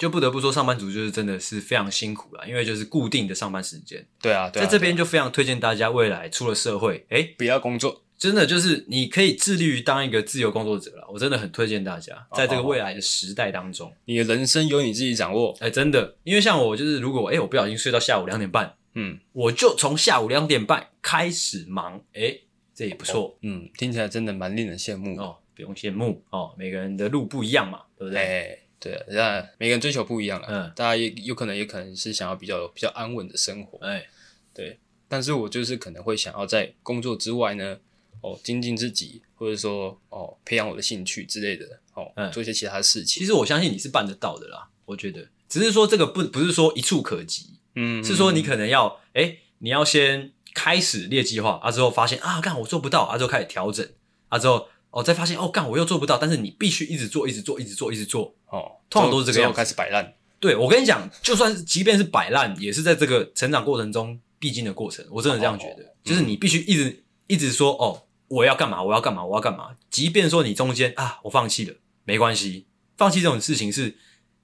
[0.00, 4.02] 就不得不说，上班族就是真的是非常辛苦了，因为就是固定的上班时间。
[4.22, 11.06] 对啊，对啊，在这边就非常推荐大家，未来出了社会，哎、欸，不要工作，真的就是你可以致力于当一个自由工作者了。
[11.12, 15.54] 我真的很推荐大家，在这个未来的时代当中，你的人生由你自己掌握。
[15.60, 22.42] 哎、欸，真的，因为像我就是，如果哎、欸、我不小心睡到下午两点半，嗯，我就从下午两点半开始忙，哎、欸，
[22.74, 25.36] 这也不错、哦，嗯，听起来真的蛮令人羡慕哦。
[25.54, 28.58] 不用羡慕哦，每个人的路不一样嘛，对不对？
[28.80, 30.46] 欸对，那每个人追求不一样啊。
[30.48, 33.78] 嗯，大家也有可能，也可能是想要比较比较安稳的生活。
[33.86, 34.08] 哎，
[34.54, 34.78] 对。
[35.06, 37.76] 但是我就是可能会想要在工作之外呢，
[38.22, 43.20] 哦，精进自己，或者说哦，培养我的兴趣之类的，哦，嗯，做一些其他的事情。
[43.20, 45.28] 其实我相信你是办得到的啦，我觉得。
[45.48, 53.86] 只是说这个不不是说一触可及，嗯，是说你可能要，哎，你要先开始列计划啊，之后发现啊，干我做不到啊，之后开始调整
[54.28, 54.68] 啊，之后。
[54.90, 58.34] 哦，再发现哦，干我又做不到，但是你必须一直做，一直做，一直做，一直做。
[58.48, 59.56] 哦，通常都是这个样子。
[59.56, 60.14] 开始摆烂。
[60.40, 65.06] 对，我跟你讲，就算是即便是摆烂，也是在这个成长过程中必经的过程。
[65.10, 69.76] 我真的这样觉得，哦、就是你必须一直、嗯、一直说哦，我要干嘛，我要干嘛，我要干嘛。
[69.90, 72.66] 即便说你中间啊，我放弃了，没关系，
[72.96, 73.96] 放弃这种事情是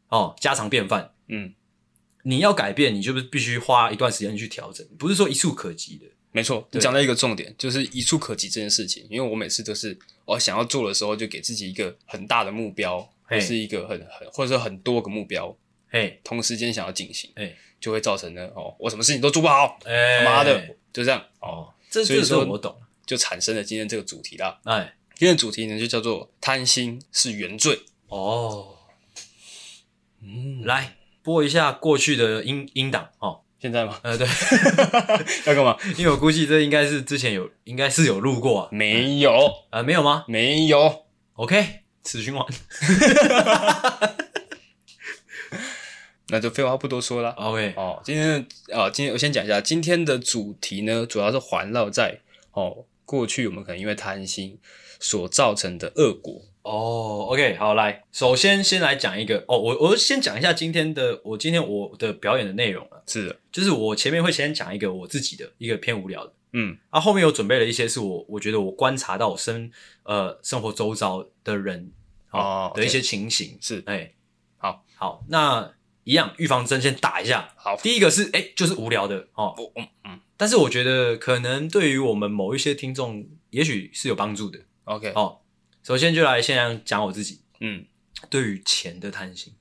[0.09, 1.13] 哦家常便饭。
[1.29, 1.55] 嗯，
[2.23, 6.07] 你要改变，你就是必须花一段时间去调整，不是说一触可及的。
[6.37, 9.07] 没错，你讲到一个重点，就是一触可及这件事情。
[9.09, 15.57] 因为我每次都是我想要做的时候，就给自己一个很大的目标，或是一个很很或者说很多个目标。
[15.93, 22.77] 哎，同时间想要进行，哎，就会造成呢，哦，我什么事情都做不好，哎，他妈的，就这样，哦，这所以说我懂，
[23.07, 24.61] 就产生了今天这个主题啦。
[24.65, 27.81] 哎，今天的主题呢就叫做贪心是原罪。
[28.09, 28.77] 哦，
[30.21, 33.99] 嗯，来播一下过去的音音档哦，现在吗？
[34.03, 34.25] 呃，对，
[35.47, 35.77] 要干嘛？
[35.99, 39.33] 因为我估计这应该是之前有，应该是有录过啊，没有
[39.71, 40.25] 啊，没有吗？
[40.29, 42.47] 没有，OK，此循环。
[46.29, 47.31] 那就废话不多说了。
[47.31, 48.41] OK，哦，今天
[48.73, 52.21] 啊、哦，今天我先讲一下今天的主题呢，主要是环绕在
[52.53, 54.61] 哦，过去我们可能因为贪心
[55.01, 56.43] 所造成的恶果。
[56.67, 63.03] 哦，OK，好，来，首先先来讲一个哦，我我先讲一下今天的我今天我的表演的内容了。
[63.07, 69.71] 是的，就是我前面会先讲一个我自己的一个偏无聊的，嗯，啊，后面有准备了一些是我我觉得我观察到我生
[70.03, 71.93] 呃生活周遭的人
[72.33, 73.57] 哦，哦的一些情形。
[73.61, 74.15] 是，哎、欸，
[74.59, 75.73] 好，好，那。
[76.09, 77.53] 一样，预防针先打一下。
[77.57, 79.53] 好，第一个是，哎、欸，就是无聊的哦。
[79.75, 80.21] 嗯嗯。
[80.37, 84.57] 但是我觉得可能对于我们某一些听众，也许是有帮助的。
[84.85, 85.41] OK，哦，
[85.87, 87.39] 首先就来先来讲我自己。
[87.61, 87.85] 嗯，
[88.29, 89.53] 对于钱的贪心。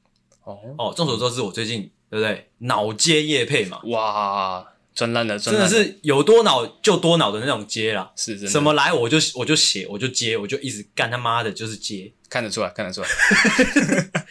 [0.44, 2.50] 哦哦，众所周知，我最近对不对？
[2.60, 3.80] 脑接叶配嘛。
[3.84, 8.12] 哇，真烂了，赚烂了，真的是有多脑就多脑的那种接啦。
[8.16, 8.50] 是真的。
[8.50, 12.12] 什么来我就我就写我就接我就一直干他妈的，就是接。
[12.28, 13.08] 看得出来，看得出来。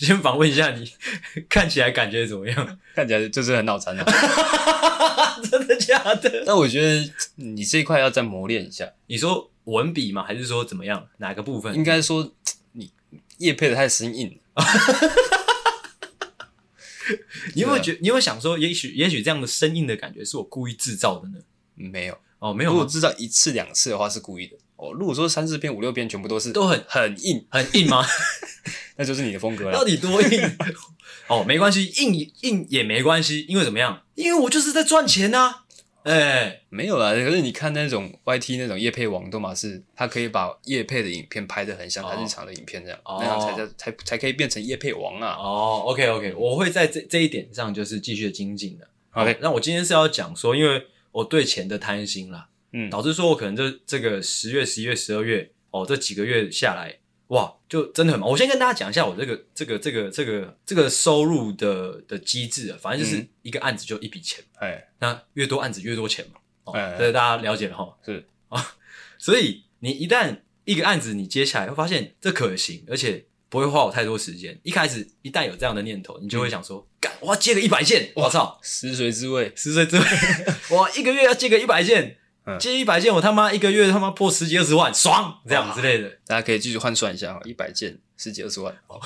[0.00, 0.90] 先访问一下你，
[1.48, 2.78] 看起来感觉怎么样？
[2.96, 4.02] 看起来就是很脑残的，
[5.48, 6.42] 真的假的？
[6.44, 8.90] 但我觉得你这一块要再磨练一下。
[9.06, 10.24] 你说文笔吗？
[10.24, 11.08] 还是说怎么样？
[11.18, 11.74] 哪个部分？
[11.74, 12.32] 应该说
[12.72, 12.92] 你
[13.38, 14.38] 叶配的太生硬。
[17.54, 17.98] 你有没有觉？
[18.00, 21.38] 你有没有想说，也许也许这样的生硬的感觉是我故意制造的呢？
[21.74, 22.70] 没有哦，没有。
[22.70, 24.56] 如果制造一次两次的话，是故意的。
[24.76, 28.04] 哦，如果说三四篇、五六篇全部都是都很很硬、很硬吗？
[28.96, 29.72] 那就是你的风格了。
[29.72, 30.56] 到底多硬？
[31.26, 34.02] 哦，没关系，硬硬也没关系，因为怎么样？
[34.14, 35.64] 因为我就是在赚钱呐、啊。
[36.04, 37.12] 哎、欸，没有啦。
[37.12, 45.36] 可是你看那种 YT 那种夜配王，都嘛是他可以把夜配的影片拍得很像他日常的影片这样，哦、那样才叫才才可以变成夜配王啊。
[45.38, 48.88] 哦，OK OK，我会在这这一点上就是继续的精进的。
[49.12, 52.48] OK，那我今天是要讲说，因为我对钱的贪心啦。
[52.72, 56.96] 嗯，导致说我可能这这个十月、十一月、十二月哦，这几个月下来，
[57.30, 58.28] 哇，就真的很忙。
[58.28, 68.26] 我先跟大家讲一下我这个这个这个这个这个收入的的机制啊，反正就是一个案子就一笔钱，哎、嗯，那越多案子越多钱嘛，哦，这、嗯、大家了解了哈，是。
[68.50, 68.74] 啊，
[69.16, 74.58] 所以你一旦一个案子你接下来会发现这可行，而且不会花我太多时间。
[74.64, 80.04] 一开始一旦有这样的念头，你就会想说，干、嗯，我要接个一百件，我操，食髓知味，食髓知味，
[80.76, 82.16] 我一个月要接个一百件。
[82.58, 86.08] 接一百件，我他妈一个月他妈破十几二十万，爽这样之类的。
[86.26, 89.00] 大家可以继续换算一下哈，一百件十几二十万， 哦，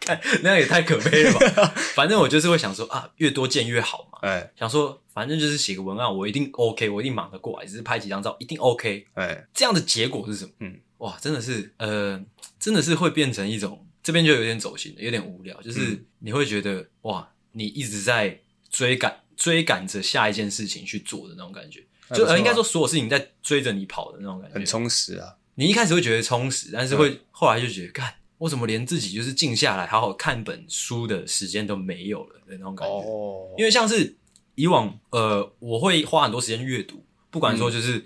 [0.00, 1.74] 看那样也太可悲了吧？
[1.94, 4.18] 反正我就是会想说啊，越多件越好嘛。
[4.22, 9.06] 哎，想说反正就是写个文案，我一定 OK，我一定忙得过来，只是拍几张照一定 OK。
[9.14, 10.50] 哎，这样的结果是什么？
[10.60, 12.22] 嗯，哇，真的是呃，
[12.60, 18.38] 真的是会变成一种这边就有点走心了，有点无聊，就是你会觉得哇，你一直在
[18.70, 19.20] 追赶。
[19.42, 21.84] 追赶着下一件事情去做的那种感觉，
[22.14, 25.34] 就呃，应该说所有事情在追着你跑的那种感觉，很充实啊。
[25.56, 32.94] 你一开始会觉得充实，但是会后来就觉得，干，我怎么连自己就是静下来好好看本书的时间都没有了的那种感觉。
[32.94, 34.16] 哦，因为像是
[34.54, 37.98] 以往，呃，我会花很多时间阅读，不管说就是、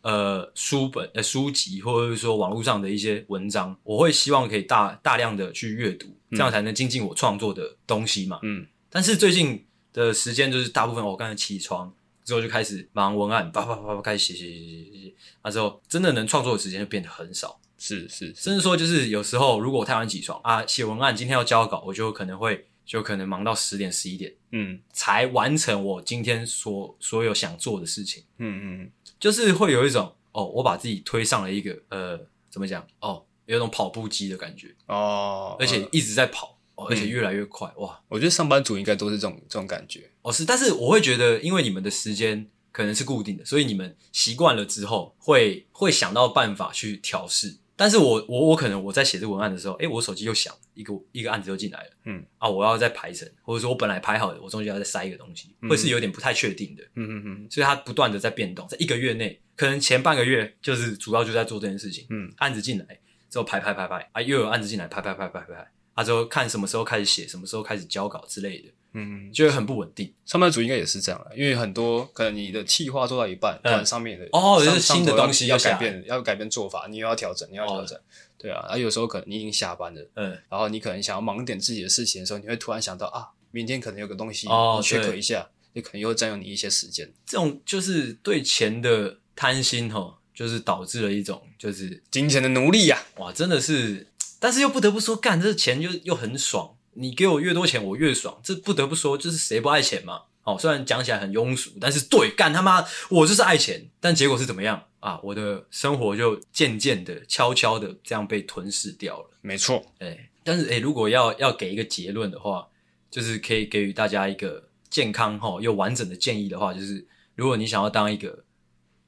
[0.00, 8.40] 嗯、呃书本、呃书籍，或者是说网络上的一些文章，我会希望可以大大量的去阅读，这样才能精进我创作的东西嘛。
[8.42, 9.62] 嗯，但是最近。
[9.92, 11.92] 的时间就是大部分，我刚才起床
[12.24, 17.58] 之后就开始忙文案，叭叭叭叭开始写写写写写，那之后真的能创作的时间就变得很少。
[17.78, 28.24] 是是，甚至说就是有时候如果我太晚起床啊，写文案今天要交稿，我就可能会就可能忙到十点十一点，嗯，才完成我今天所所有想做的事情。
[28.38, 32.18] 嗯嗯，就是会有一种哦，我把自己推上了一个呃，
[32.50, 36.57] 怎么讲哦，有一种跑步机的感觉哦，而且一直在跑。
[36.86, 38.00] 而且越来越快、嗯、哇！
[38.08, 40.10] 我觉得上班族应该都是这种这种感觉。
[40.22, 40.32] 哦。
[40.32, 47.56] 是，但是我会觉得，因为你们的时间可能是固定的，所以你们习惯了之后会，会会想到办法去调试。
[47.74, 52.24] 但是我我我可能我在写这个文案的时候，哎、欸，我手机又响，一个一个案子又进来了，嗯。
[52.38, 62.98] 啊，我要再排成，或者说我本来排好的，我中间要再塞一个东西，会是有点不太确定的，嗯嗯嗯，所以它不断的在变动，在一个月内，可能前半个月就是主要就在做这件事情，嗯，案子进来
[63.30, 68.68] 之后排排排排，啊，又有案子进来排排排排排排，啊，之后看什么时候开始写，什么时候开始交稿之类的。
[68.92, 70.12] 嗯，就会很不稳定。
[70.24, 77.98] 上班族应该也是这样了，因为很多可能你的计划做到一半，嗯，上面的哦，就是新的东西要改变，要改变做法，你又要调整，你要调整，
[78.38, 78.64] 对啊。
[78.68, 87.12] 啊，有时候可能你已经下班了，嗯，然后你可能想要忙点自己的事情的时候，你会突然想到啊，明天可能有个东西哦，check 一下，就可能又占用你一些时间。
[87.26, 93.04] 这种就是对钱的贪心哦，就是导致了一种就是金钱的奴隶呀。
[93.18, 94.06] 哇，真的是，
[94.40, 96.76] 但是又不得不说，干这钱就又很爽。
[96.94, 98.40] 你给我越多钱，我越爽。
[98.42, 100.22] 这不得不说，就是谁不爱钱嘛？
[100.42, 103.88] 哦，虽然讲起来很庸俗，但是对，干他妈，我就是爱钱。
[104.00, 105.20] 但结果是怎么样啊？
[105.22, 109.30] 我的生活就渐渐的、悄悄的这样被吞噬掉了。
[109.42, 112.66] 没错，哎，但是哎，如果要要给一个结论的话，
[113.10, 118.42] 就是可以给予大家一个健康哈又完整的建议的话，就是如果你想要当一个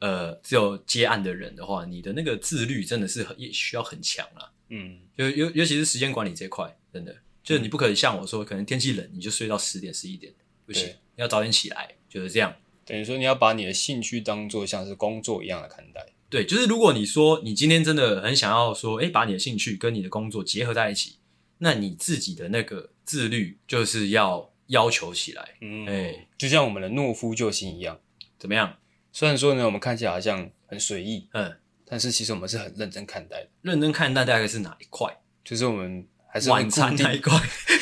[0.01, 4.51] 呃只有接案的人的话，你的那个自律真的是很也需要很强啦。
[4.71, 7.14] 嗯，尤尤尤其是时间管理这块，真的。
[7.43, 10.33] 就是你不可以像我说，可能天气冷你就睡到十点十一点，
[10.66, 12.55] 不行，要早点起来，就是这样。
[12.85, 16.07] 等于说你要把你的兴趣当做像是工作一样的看待。
[16.29, 21.16] 对，就是如果你说你今天真的很想要说，诶，把你的兴趣跟你的工作结合在一起，
[21.59, 25.57] 那你自己的那个自律就是要要求起来。
[25.61, 27.99] 嗯，诶，就像我们的懦夫救星一样，
[28.39, 28.77] 怎么样？
[29.12, 31.57] 虽然说呢，我们看起来好像很随意，嗯，
[31.91, 33.49] 但是其实我们是很认真看待的。
[33.62, 35.14] 认真看待大概是哪一块？
[35.45, 36.07] 就是我们。
[36.32, 37.36] 还是晚餐那一块，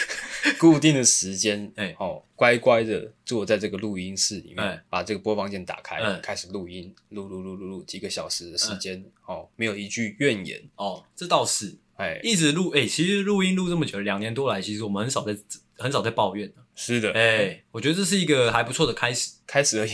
[0.59, 15.37] 固定的时间，哎，哦，乖乖的坐在这个录音室里面，把这个播放键打开，开始录音，录录录录录几个小时的时间，哦，没有一句怨言，哦，这倒是，哎，一直录，哎，其实录音录这么久，两年多来，其实我们很少在
[15.77, 16.49] 很少在抱怨。
[16.49, 19.93] 的，是的，哎，我觉得这是一个还不错的开始，开始而已，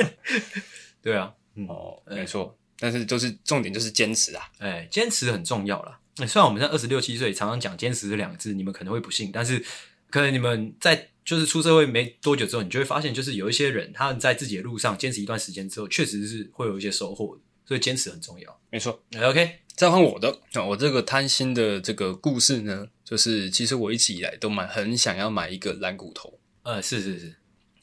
[1.00, 1.32] 对啊，
[1.66, 5.98] 哦，没错，但是就是重点就是坚持啊，哎，坚持很重要啦。
[6.26, 9.64] 虽然我们在二十六七岁，常常讲坚持这两个字，你们可能会不信，但是
[10.10, 17.42] 可能你们在就是出社会没多久之后，你就会发现，就是有一些人他们在自己的路上坚持一段时间之后，确实是会有一些收获的。
[17.68, 19.02] 所以坚持很重要，没错。
[19.20, 26.38] OK，再换我的，那我这个贪心的这个故事呢，就是其实我一直以来都蛮很想要买一个蓝骨头。
[26.62, 27.34] 呃，是是是。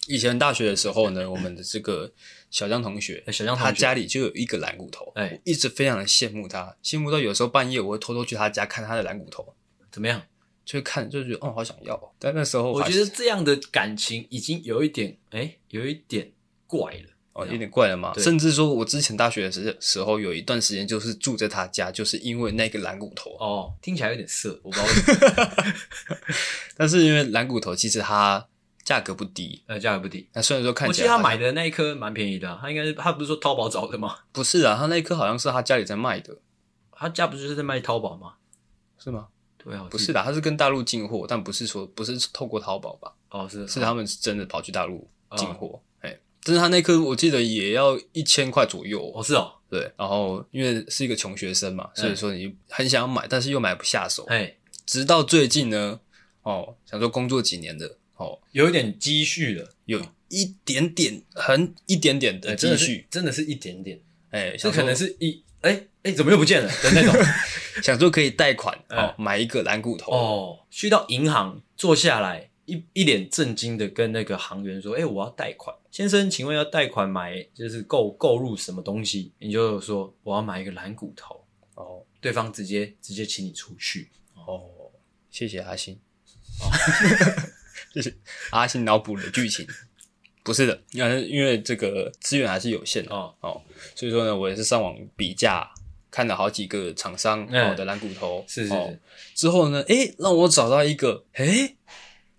[0.07, 2.09] 以前大学的时候呢，我们的这个
[2.53, 9.55] 小江同学，小江他家里就有一个蓝骨头，哎，一直非常的羡慕他，羡慕到有时候半夜我会偷偷去他家看他的蓝骨头，
[9.91, 10.21] 怎么样？
[10.63, 12.13] 就看就觉得哦，好想要。
[12.19, 16.31] 但那时候我觉得这样的感情已经有一点，哎，有一点
[16.67, 18.13] 怪了，哦，有点怪了嘛。
[18.19, 23.31] 甚至说我之前大学的时时候有一段时间就是住在他家，就是因为那个蓝骨头。
[23.39, 25.73] 哦，听起来有点色，我不知道为什么。
[26.77, 28.47] 但是因为蓝骨头其实它。
[28.83, 30.27] 价格不低，呃，价格不低。
[30.33, 34.17] 那虽然说看起来，我记得他买的那一颗蛮便宜的，他应该是他不是说淘宝找的吗？
[34.31, 36.37] 不是啊，他那一颗好像是他家里在卖的，
[36.91, 38.33] 他家不就是在卖淘宝吗？
[38.97, 39.27] 是吗？
[39.57, 43.13] 对啊，不是的，他是跟大陆进货，但不是说不是透过淘宝吧？
[43.29, 45.07] 哦，是是他们是真的跑去大陆
[45.37, 56.01] 进货，哎，但是他那颗我记得也要一千块左右，哦，是哦，对，然后因为是一个穷学生嘛，所以说你很想要买，但是又买不下手，哎，直到最近呢，
[56.41, 57.97] 哦，想说工作几年的。
[58.17, 59.99] 哦，有一点积蓄了，有
[60.29, 63.99] 一点点，很一点点的积蓄，真的是一点点。
[64.29, 66.67] 哎，这可能是一，哎哎，怎么又不见了？
[66.67, 67.13] 的那种。
[67.81, 70.11] 想说可以贷款哦，买一个蓝骨头。
[70.11, 81.43] 哦，去到银行坐下来，一一脸震惊的跟那个行员说：“哎，我要贷款，先生，请问要贷款买就是购购入什么东西？”你就说我要买一个蓝骨头。
[81.73, 84.11] 哦，对方直接直接请你出去。
[84.35, 84.69] 哦，
[85.31, 85.99] 谢谢阿星。
[87.93, 88.13] 就 是
[88.49, 89.65] 阿信脑补的剧情，
[90.43, 93.61] 不是的，因为因为这个资源还是有限的哦哦，
[93.95, 95.69] 所以说呢，我也是上网比价，
[96.09, 98.99] 看了好几个厂商哦的蓝骨头，是是是，
[99.35, 101.77] 之后呢，诶，让我找到一个，诶，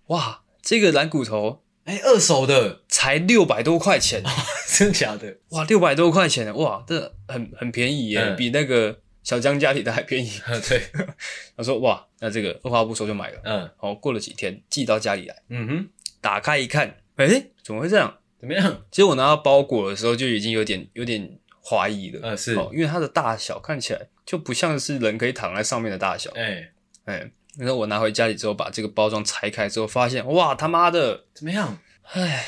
[0.07, 4.21] 哇，这个蓝骨头，诶，二手的，才六百多块钱，
[4.77, 5.37] 真假的？
[5.49, 8.99] 哇，六百多块钱，哇，这很很便宜耶，比那个。
[9.25, 10.31] 小江家里的还便宜，
[10.69, 10.81] 对。
[11.57, 15.35] 他说：“哇，那这个二话不说就买了。”嗯，好，过了几天寄到家里来。
[15.49, 15.89] 嗯哼，
[16.21, 18.19] 打开一看，诶，怎么会这样？
[18.39, 18.85] 怎么样？
[18.91, 22.19] 其实我拿到包裹的时候就已经有点有点怀疑了。
[22.23, 26.29] 嗯，是，因为它的大小看起来就不像是人可以躺在上面的大小。
[26.35, 26.71] 哎
[27.05, 31.79] 哎，然后我拿回家里之后，把这个包装拆开之后，发现哇，他妈的，怎么样？
[32.13, 32.45] 哎，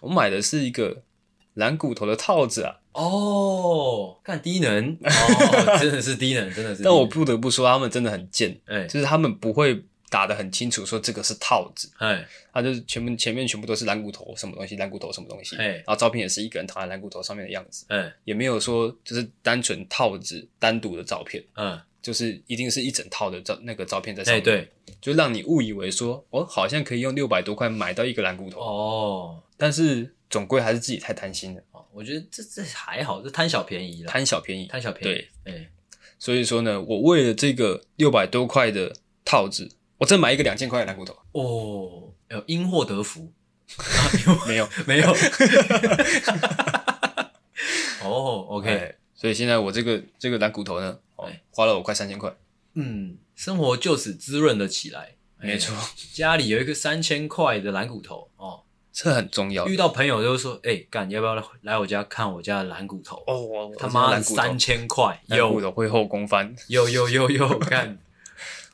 [0.00, 1.04] 我买的是一个
[1.54, 2.77] 蓝骨头的套子啊。
[2.92, 4.96] 哦，看低能。
[5.02, 6.82] 哦， 真的是低能，真的是。
[6.82, 24.68] 但我不得不说，他们真的很贱，哎，就是他们不会打得很清楚，说这个是套子，哎，他就是全部前面全部都是蓝骨头，什么东西，蓝骨头什么东西，哎，然后照片也是一个人躺在蓝骨头上面的样子，哎，也没有说就是单纯套子单独的照片，嗯，就是一定是一整套的照那个照片在上面，对，
[25.00, 31.62] 就让你误以为说，哦，好像可以用六百多块买到一个蓝骨头，哦，但是总归还是自己太贪心了。
[31.98, 35.14] 我觉得这这还好，这贪小便宜了，贪小便宜，贪小便宜。
[35.14, 35.68] 对，哎、欸，
[36.16, 38.94] 所以说呢，我为了这个六百多块的
[39.24, 39.68] 套子，
[39.98, 41.16] 我再买一个两千块的蓝骨头。
[41.32, 43.32] 哦，有因祸得福？
[44.46, 45.10] 没有， 没有。
[48.04, 48.94] 哦，OK。
[49.16, 52.32] 所以现在我这个这个蓝骨头呢，哦，花了我快三千块。
[52.74, 55.16] 嗯，生活就此滋润了起来。
[55.40, 55.74] 没错，
[56.12, 58.62] 家里有一个三千块的蓝骨头哦。
[59.00, 59.68] 这很重要。
[59.68, 67.96] 遇到朋友就说：“哎、欸，干，要不要来我家看我家的蓝骨头？”哦，他妈的三千块，有骨头会后空翻，有有有有 干。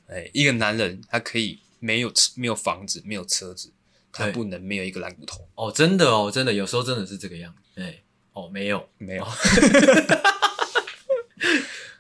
[0.09, 3.71] 哎，一个男人他可以没有没有房子，没有车子，
[4.11, 5.47] 他不能没有一个蓝骨头。
[5.57, 7.83] 哦，真的哦，真的，有时候真的是这个样子。
[7.83, 8.01] 哎，
[8.33, 9.25] 哦，没有没有。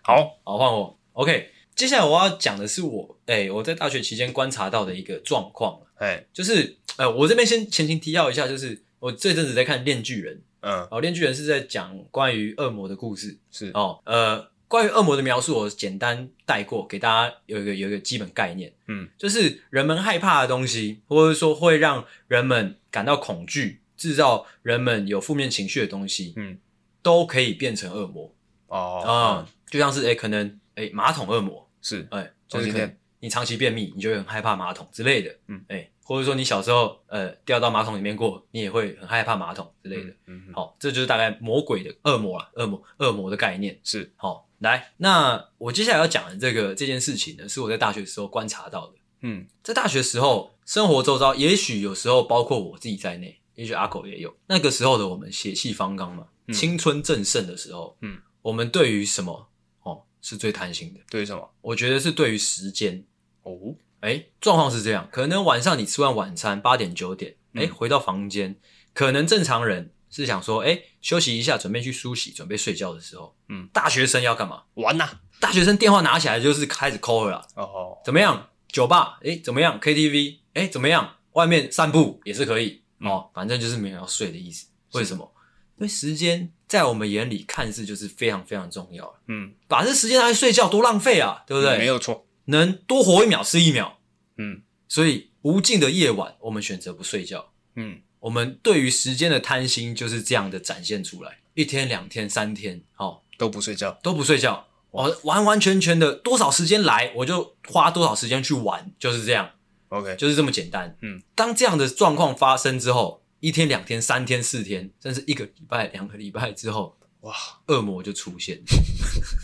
[0.00, 0.98] 好好换我。
[1.12, 5.78] OK，接下来我要讲的是我哎我在大学期间观察到的一个状况。
[5.96, 6.76] 哎，就是。
[6.96, 13.72] 呃，我这边先前情提要一下，就是我这阵子在看《链锯人》，嗯，哦，《链锯人》是在讲关于恶魔的故事，是。
[13.74, 26.56] 哦，呃，关于恶魔的描述，我简单带过，给大家有一个有一个基本概念，嗯，就是人们害怕的东西，或者说会让人们感到恐惧、制造人们有负面情绪的东西，嗯，
[27.02, 28.32] 都可以变成恶魔，
[28.68, 35.90] 哦，啊、嗯，就像是哎、欸、可能哎、欸、马桶恶魔是，哎、欸，就是可能你长期便秘，你就会很害怕马桶之类的，嗯，哎、欸。
[36.06, 40.10] 或者说你小时候呃掉到马桶里面过，你也会很害怕马桶之类的。
[40.26, 44.46] 嗯，嗯，好，这就是大概魔鬼的恶魔啊，恶魔恶魔的概念是好。
[44.58, 48.92] 来，那我接下来要讲的这个这件事情呢，是我在大学的时候观察到的。
[49.22, 54.36] 嗯，在大学时候，生活周遭，也许有时候包括我自己在内，也许阿狗也有。
[54.46, 59.48] 那个时候的我们血气方刚嘛，嗯、青春正盛的时候，嗯，我们对于什么
[59.84, 61.00] 哦是最贪心的？
[61.08, 61.50] 对于什么？
[61.62, 63.02] 我觉得是对于时间
[63.44, 63.76] 哦。
[64.00, 68.56] 哎，状况是这样，可能晚上你吃完晚餐八点九点，哎，回到房间，
[68.92, 74.64] 可能正常人是想说，哎，休息一下，准备去梳洗，准备睡觉的时候，嗯，大学生要干嘛？
[74.74, 75.08] 玩呐！
[75.40, 77.46] 大学生电话拿起来就是开始 call 了。
[77.54, 78.50] 哦，怎么样？
[78.68, 79.18] 酒吧？
[79.24, 80.38] 哎，怎么样？KTV？
[80.52, 81.16] 哎，怎么样？
[81.32, 84.66] 外面散步也是可以哦，反正就是没有要睡的意思。
[84.92, 85.32] 为什么？
[85.78, 89.12] 因为时间在我们眼里看似就是非常非常重要。
[89.28, 91.78] 嗯，把这时间拿来睡觉多浪费啊，对不对？
[91.78, 92.26] 没有错。
[92.46, 93.98] 能多活一秒是一秒，
[94.36, 109.50] 嗯，所以无尽的夜晚，我们选择不睡觉，嗯，我们对于时间的贪心就是这样的展现出来，一天、两天、三天，哦，都不睡觉，都不睡觉，我完完全全的多少时间来，我就花多少时间去玩，就是这样
[109.88, 117.34] ，OK，就是这么简单，嗯，当这样的状况发生之后，一天、两天、三天、四天，甚至一个礼拜、两个礼拜之后，哇，
[117.66, 118.62] 恶魔就出现。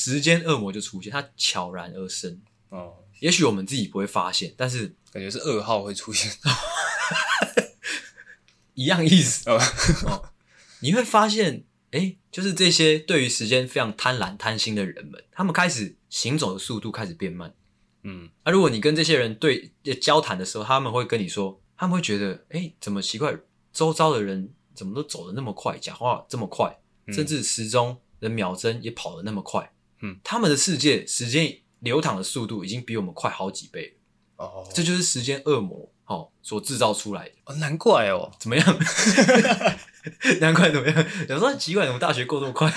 [0.00, 2.40] 时间恶魔就出现，它悄然而生。
[2.68, 6.30] 哦，也许我们自己不会发现，但是感觉是噩耗会出现，
[8.74, 9.50] 一样意思。
[9.50, 9.60] 哦，
[10.82, 17.52] 你会发现，哎，就是这些对于时间非常贪婪、贪心的人们，他们开始行走的速度开始变慢。
[18.04, 23.36] 嗯，那如果你跟这些人对交谈的时候，他们会跟你说，他们会觉得，哎，怎么奇怪？
[23.72, 26.78] 周遭的人怎么都走得那么快，讲话这么快，
[27.08, 29.72] 甚至时钟的秒针也跑得那么快。
[30.00, 33.86] 嗯，他们的世界时间流淌的速度已经比我们快好几倍
[34.36, 34.44] 了。
[34.44, 37.34] 哦，这就是时间恶魔哦所制造出来的。
[37.46, 38.78] 哦，难怪哦，怎么样？
[40.40, 41.06] 难怪怎么样？
[41.28, 42.72] 有时候很奇怪，怎么大学过这么快？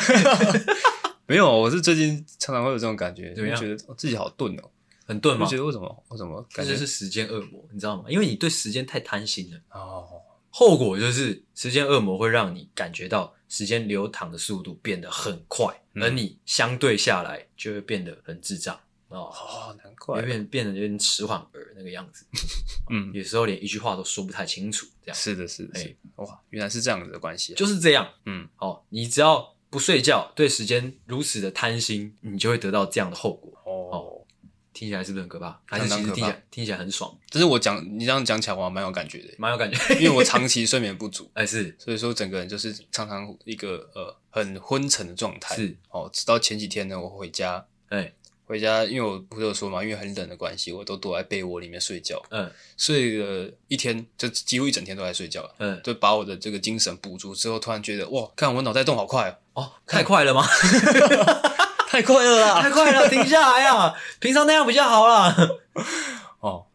[1.27, 4.69] 没有，我是最近常常会有这种感觉，就觉得自己好钝哦，
[5.05, 5.45] 很钝吗？
[5.47, 6.03] 觉得为什么？
[6.09, 6.45] 为什么？
[6.53, 8.05] 感觉是时间恶魔，你知道吗？
[8.09, 9.59] 因为你对时间太贪心了。
[9.69, 10.07] 哦，
[10.49, 13.33] 后果就是时间恶魔会让你感觉到。
[13.51, 18.73] 时间流淌的速度变得很快，而你相对下来就会变得很智障
[19.09, 22.25] 哦，哦，难怪变变得有点迟缓儿那个样子，
[22.89, 25.15] 嗯，有时候连一句话都说不太清楚，这样。
[25.15, 34.20] 是的，是的，哎，哇，原来是这样子的关系，就是这样，嗯，哦，你只要不睡觉，对时间如此的贪心，你就会得到这样的后果，哦。
[34.73, 35.59] 听起来是不是很可怕？
[35.65, 37.13] 还是其实听起来听起来很爽？
[37.29, 46.09] 只是我讲你这样讲起来，我还蛮有感觉的，蛮有感觉，因为我长期睡眠不足， 哎是，所以说整个人就是常常一个呃很昏沉的状态，是哦。
[46.11, 48.13] 直到前几天呢，我回家，哎，
[48.45, 52.21] 回家，因为我不是有说嘛，因为很冷的关系，我都躲在被窝里面睡觉。
[52.29, 55.49] 嗯，睡了一天，就几乎一整天都在睡觉。
[55.59, 59.63] 嗯，就把我的这个精神补足之后，突然觉得哇，看我脑袋动好快哦！
[59.63, 60.45] 哦，太快了吗？
[61.91, 62.61] 太快了啦！
[62.61, 63.93] 太快了，停下来啊！
[64.21, 65.35] 平常那样比较好啦。
[66.39, 66.65] 哦，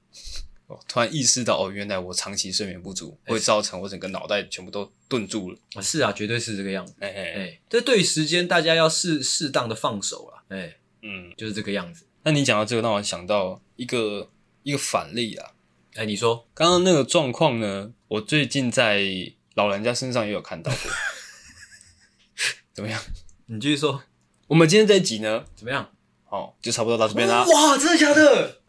[0.66, 5.58] 我突然意识到哦，原来我长期睡眠不足会造成我整个脑袋全部都顿住了。
[5.80, 6.94] 是啊，绝对是这个样子。
[7.00, 10.44] 哎哎哎，这对于时间，大家要适适当的放手了。
[10.48, 10.76] 哎。
[11.00, 12.04] 嗯，就是这个样子。
[12.24, 14.28] 那你讲到这个，让我想到一个
[14.64, 15.52] 一个反例啊。
[15.94, 17.92] 哎，你说刚刚那个状况呢？
[18.08, 19.02] 我最近在
[19.54, 20.90] 老人家身上也有看到过。
[22.74, 23.00] 怎么样？
[23.46, 24.02] 你继续说。
[24.48, 25.44] 我们今天这一集呢？
[25.54, 25.88] 怎么样？
[26.28, 27.44] 哦，就差不多到这边啦。
[27.44, 28.60] 哇，真的假的？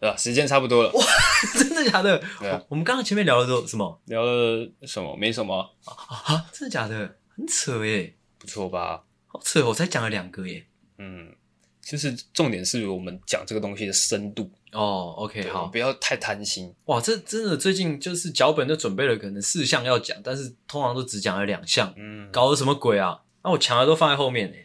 [0.00, 0.16] 对吧？
[0.16, 0.90] 时间差不多了。
[0.92, 1.04] 哇，
[1.58, 2.22] 真的假的？
[2.38, 2.62] 对啊。
[2.68, 4.00] 我们刚刚前面聊了都什么？
[4.06, 5.14] 聊了什么？
[5.16, 6.46] 没什么啊啊！
[6.52, 7.16] 真的假的？
[7.36, 8.14] 很扯耶。
[8.38, 9.04] 不错吧？
[9.26, 10.66] 好扯，我才讲了两个耶。
[10.98, 11.34] 嗯。
[11.82, 15.14] 就是重点是我们讲这个东西的深度哦。
[15.18, 16.74] OK，好，不要太贪心。
[16.86, 21.94] 哇，这真的最近就是脚本都准备了，可能四项要讲，但是通常都只讲了两项。
[21.96, 23.20] 嗯，搞的什么鬼啊？
[23.44, 24.56] 那我强的都放在后面呢。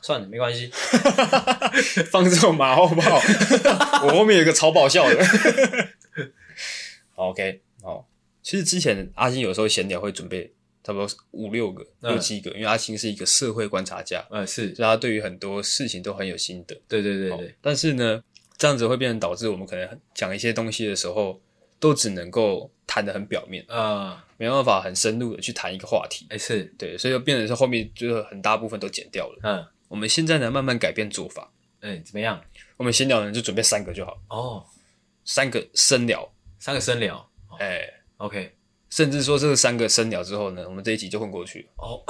[0.00, 0.70] 算了，没关系，
[2.10, 3.20] 放这种马后炮。
[4.04, 5.24] 我后面有一个超爆笑的。
[7.14, 8.08] 好，OK，好。
[8.42, 10.52] 其实之前阿星有时候闲聊会准备。
[10.84, 16.74] 差不多五六个、六七个，因为阿星是一个社会观察家，嗯，是，所以他对于很多事情都很有心得。
[16.88, 17.54] 对对对对。
[17.60, 18.22] 但是呢，
[18.56, 21.38] 这样子会变成导致我们可能讲一些东西的时候，
[21.78, 26.24] 都只能够谈得很表面啊，没办法很深入的去谈一个话题。
[26.30, 29.40] 哎，是对，所以就变成是后面就是很大部分都剪掉了。
[29.42, 31.52] 嗯，我们现在呢，慢慢改变做法。
[31.80, 32.42] 哎，怎么样？
[32.76, 34.20] 我们闲聊呢就准备三个就好。
[34.28, 34.64] 哦，
[35.24, 37.30] 三个深聊，三个深聊。
[37.58, 38.54] 哎，OK。
[38.90, 42.02] 甚至说这个三个深聊之后呢，我们这一集就混过去哦。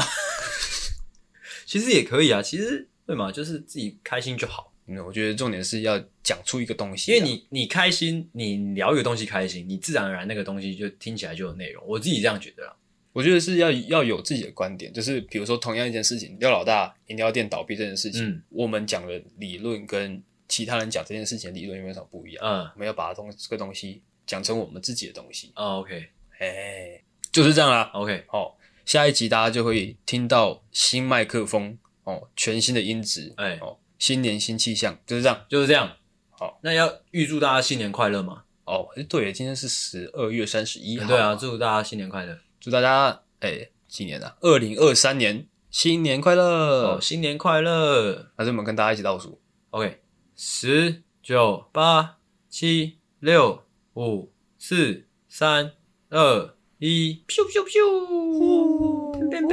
[1.66, 4.72] 其实也可以啊，其实对嘛，就是自己开心就好。
[4.86, 11.84] 嗯，我觉得重点是要讲出一个东西，因为你你开心，你聊一个东西开心，你自然而然那个东西就听起来就有内容。
[11.86, 12.74] 我自己这样觉得啦。
[13.18, 22.44] 我觉得是要要有自己的观点，就是比如说同样一件事情，廖老大饮料店倒闭这件事情，嗯，我们讲的理论跟其他人讲这件事情的理论有没有什么不一样？
[22.44, 25.50] 嗯，我们要把东这个东西讲成我们自己的东西。
[25.56, 26.08] 哦，OK。
[26.38, 27.02] 哎
[27.32, 27.90] 就是这样啦。
[27.92, 35.96] OK，好，下一集大家就会听到新麦克风哦，全新的音质，哎、欸，哦，新年新气象，就是这样，就是这样。
[36.30, 38.44] 好，那要预祝大家新年快乐嘛？
[38.64, 44.36] 哦，对，今天是十二月三十一号，对啊，祝大家新年快乐，祝大家哎，新年啊？
[44.40, 48.30] 二零二三年新年快乐，哦，新年快乐。
[48.36, 49.40] 还是我们跟大家一起倒数
[49.70, 50.00] ，OK，
[50.36, 55.72] 十九八七六五四三。
[56.11, 59.48] 二一，咻咻咻，变变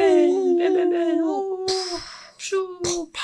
[0.56, 1.18] 变变变变，
[2.40, 3.12] 咻。
[3.12, 3.20] 啪，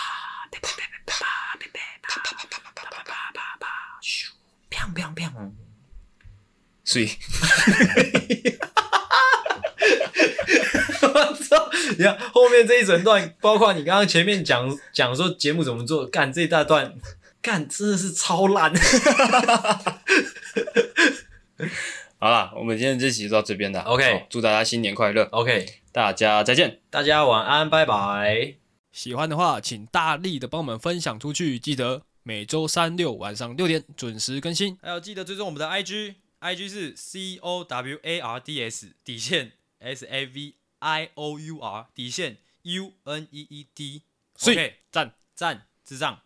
[0.52, 1.26] 变变变变啪，
[1.58, 3.68] 变变啪啪啪啪啪啪啪啪啪啪，
[4.02, 4.32] 咻，
[4.70, 5.52] 砰砰砰，
[6.84, 7.08] 所以，
[11.02, 11.70] 我操！
[11.98, 16.96] 你看后面这一整段，包括你刚刚前面讲讲说节目怎么做，干这一大段，
[17.42, 18.72] 干真的是超烂。
[22.20, 23.82] 好了，我们今天这期就到这边了。
[23.82, 25.24] OK，祝大家新年快乐。
[25.32, 28.56] OK，大家再见，大家晚安，拜拜。
[28.92, 31.58] 喜欢的话，请大力的帮我们分享出去。
[31.58, 41.38] 记得每周三六晚上六点准时更新，还有记得追踪我们的 IG，IG 是 C O W A R D S 底线 S A V I O
[41.38, 44.04] U R 底线 U N E E D。
[44.36, 46.22] 所以赞赞智障。